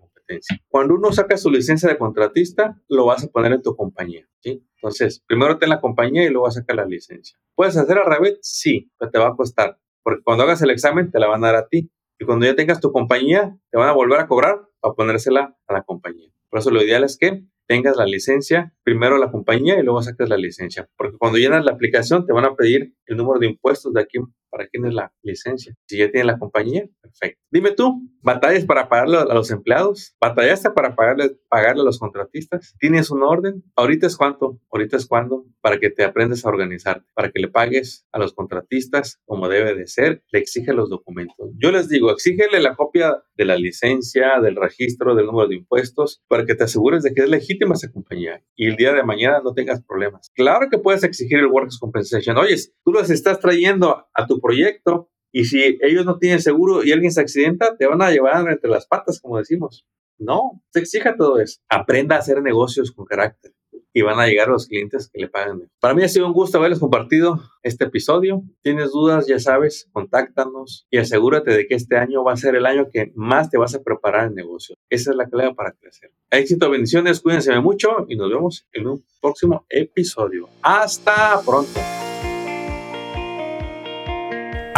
Cuando 0.67 0.95
uno 0.95 1.11
saca 1.11 1.37
su 1.37 1.49
licencia 1.49 1.89
de 1.89 1.97
contratista, 1.97 2.81
lo 2.87 3.05
vas 3.05 3.23
a 3.23 3.27
poner 3.27 3.53
en 3.53 3.61
tu 3.61 3.75
compañía. 3.75 4.27
Entonces, 4.43 5.23
primero 5.27 5.57
ten 5.57 5.69
la 5.69 5.81
compañía 5.81 6.23
y 6.23 6.29
luego 6.29 6.45
vas 6.45 6.57
a 6.57 6.61
sacar 6.61 6.75
la 6.75 6.85
licencia. 6.85 7.37
¿Puedes 7.55 7.75
hacer 7.77 7.97
al 7.97 8.05
revés? 8.05 8.39
Sí, 8.41 8.91
pero 8.97 9.11
te 9.11 9.19
va 9.19 9.29
a 9.29 9.35
costar. 9.35 9.79
Porque 10.03 10.21
cuando 10.23 10.43
hagas 10.43 10.61
el 10.61 10.69
examen, 10.69 11.11
te 11.11 11.19
la 11.19 11.27
van 11.27 11.43
a 11.43 11.47
dar 11.47 11.55
a 11.55 11.67
ti. 11.67 11.91
Y 12.19 12.25
cuando 12.25 12.45
ya 12.45 12.55
tengas 12.55 12.79
tu 12.79 12.91
compañía, 12.91 13.57
te 13.71 13.77
van 13.77 13.89
a 13.89 13.93
volver 13.93 14.19
a 14.19 14.27
cobrar 14.27 14.67
para 14.79 14.93
ponérsela 14.93 15.57
a 15.67 15.73
la 15.73 15.83
compañía. 15.83 16.31
Por 16.49 16.59
eso 16.59 16.71
lo 16.71 16.81
ideal 16.81 17.03
es 17.03 17.17
que 17.17 17.43
tengas 17.67 17.97
la 17.97 18.05
licencia, 18.05 18.73
primero 18.87 19.17
la 19.17 19.29
compañía 19.29 19.77
y 19.77 19.83
luego 19.83 20.01
saques 20.01 20.29
la 20.29 20.37
licencia. 20.37 20.87
Porque 20.95 21.17
cuando 21.17 21.37
llenas 21.37 21.65
la 21.65 21.73
aplicación, 21.73 22.25
te 22.25 22.31
van 22.31 22.45
a 22.45 22.55
pedir 22.55 22.93
el 23.05 23.17
número 23.17 23.37
de 23.37 23.47
impuestos 23.47 23.91
de 23.91 23.99
aquí 23.99 24.17
para 24.49 24.67
quién 24.67 24.85
es 24.85 24.93
la 24.93 25.13
licencia. 25.23 25.75
Si 25.87 25.97
ya 25.97 26.09
tiene 26.09 26.25
la 26.25 26.39
compañía, 26.39 26.87
perfecto. 27.01 27.41
Dime 27.51 27.71
tú, 27.71 28.09
¿batallas 28.21 28.65
para 28.65 28.89
pagarle 28.89 29.17
a 29.17 29.33
los 29.33 29.51
empleados? 29.51 30.15
¿Batallaste 30.19 30.71
para 30.71 30.95
pagarle, 30.95 31.31
pagarle 31.49 31.81
a 31.81 31.85
los 31.85 31.99
contratistas? 31.99 32.75
¿Tienes 32.79 33.09
un 33.11 33.23
orden? 33.23 33.63
Ahorita 33.75 34.07
es 34.07 34.17
cuánto, 34.17 34.59
ahorita 34.71 34.97
es 34.97 35.05
cuándo, 35.05 35.45
para 35.61 35.79
que 35.79 35.89
te 35.89 36.03
aprendas 36.03 36.45
a 36.45 36.49
organizar, 36.49 37.03
para 37.13 37.31
que 37.31 37.39
le 37.39 37.49
pagues 37.49 38.05
a 38.11 38.19
los 38.19 38.33
contratistas 38.33 39.19
como 39.25 39.49
debe 39.49 39.75
de 39.75 39.87
ser, 39.87 40.23
le 40.31 40.39
exige 40.39 40.73
los 40.73 40.89
documentos. 40.89 41.51
Yo 41.57 41.71
les 41.71 41.89
digo, 41.89 42.11
exígele 42.11 42.59
la 42.61 42.75
copia 42.75 43.23
de 43.35 43.45
la 43.45 43.57
licencia, 43.57 44.39
del 44.41 44.55
registro, 44.55 45.15
del 45.15 45.25
número 45.25 45.49
de 45.49 45.55
impuestos, 45.55 46.23
para 46.27 46.45
que 46.45 46.55
te 46.55 46.63
asegures 46.63 47.03
de 47.03 47.13
que 47.13 47.23
es 47.23 47.29
legítima 47.29 47.75
esa 47.75 47.91
compañía 47.91 48.41
y 48.55 48.76
día 48.77 48.93
de 48.93 49.03
mañana 49.03 49.41
no 49.43 49.53
tengas 49.53 49.83
problemas. 49.83 50.31
Claro 50.33 50.67
que 50.71 50.77
puedes 50.77 51.03
exigir 51.03 51.39
el 51.39 51.47
Workers 51.47 51.79
Compensation. 51.79 52.37
Oye, 52.37 52.55
tú 52.85 52.91
los 52.91 53.09
estás 53.09 53.39
trayendo 53.39 54.05
a 54.13 54.27
tu 54.27 54.39
proyecto 54.39 55.09
y 55.33 55.45
si 55.45 55.77
ellos 55.81 56.05
no 56.05 56.17
tienen 56.17 56.41
seguro 56.41 56.83
y 56.83 56.91
alguien 56.91 57.11
se 57.11 57.21
accidenta, 57.21 57.75
te 57.77 57.87
van 57.87 58.01
a 58.01 58.11
llevar 58.11 58.49
entre 58.49 58.69
las 58.69 58.87
patas, 58.87 59.19
como 59.19 59.37
decimos. 59.37 59.85
No, 60.17 60.63
se 60.71 60.79
exija 60.79 61.15
todo 61.15 61.39
eso. 61.39 61.59
Aprenda 61.69 62.15
a 62.15 62.19
hacer 62.19 62.41
negocios 62.41 62.91
con 62.91 63.05
carácter 63.05 63.51
y 63.93 64.01
van 64.01 64.19
a 64.19 64.27
llegar 64.27 64.47
los 64.47 64.67
clientes 64.67 65.09
que 65.11 65.21
le 65.21 65.27
pagan. 65.27 65.69
Para 65.79 65.93
mí 65.93 66.03
ha 66.03 66.09
sido 66.09 66.27
un 66.27 66.33
gusto 66.33 66.57
haberles 66.57 66.79
compartido 66.79 67.41
este 67.63 67.85
episodio. 67.85 68.43
Tienes 68.61 68.91
dudas, 68.91 69.27
ya 69.27 69.39
sabes, 69.39 69.89
contáctanos 69.91 70.87
y 70.89 70.97
asegúrate 70.97 71.51
de 71.51 71.67
que 71.67 71.75
este 71.75 71.97
año 71.97 72.23
va 72.23 72.33
a 72.33 72.37
ser 72.37 72.55
el 72.55 72.65
año 72.65 72.89
que 72.91 73.11
más 73.15 73.49
te 73.49 73.57
vas 73.57 73.75
a 73.75 73.81
preparar 73.81 74.27
en 74.27 74.35
negocio. 74.35 74.75
Esa 74.89 75.11
es 75.11 75.17
la 75.17 75.27
clave 75.27 75.53
para 75.55 75.71
crecer. 75.71 76.11
Éxito, 76.29 76.69
bendiciones, 76.69 77.21
cuídense 77.21 77.57
mucho 77.59 78.05
y 78.07 78.15
nos 78.15 78.29
vemos 78.29 78.67
en 78.73 78.87
un 78.87 79.05
próximo 79.21 79.65
episodio. 79.69 80.47
Hasta 80.61 81.41
pronto. 81.45 81.79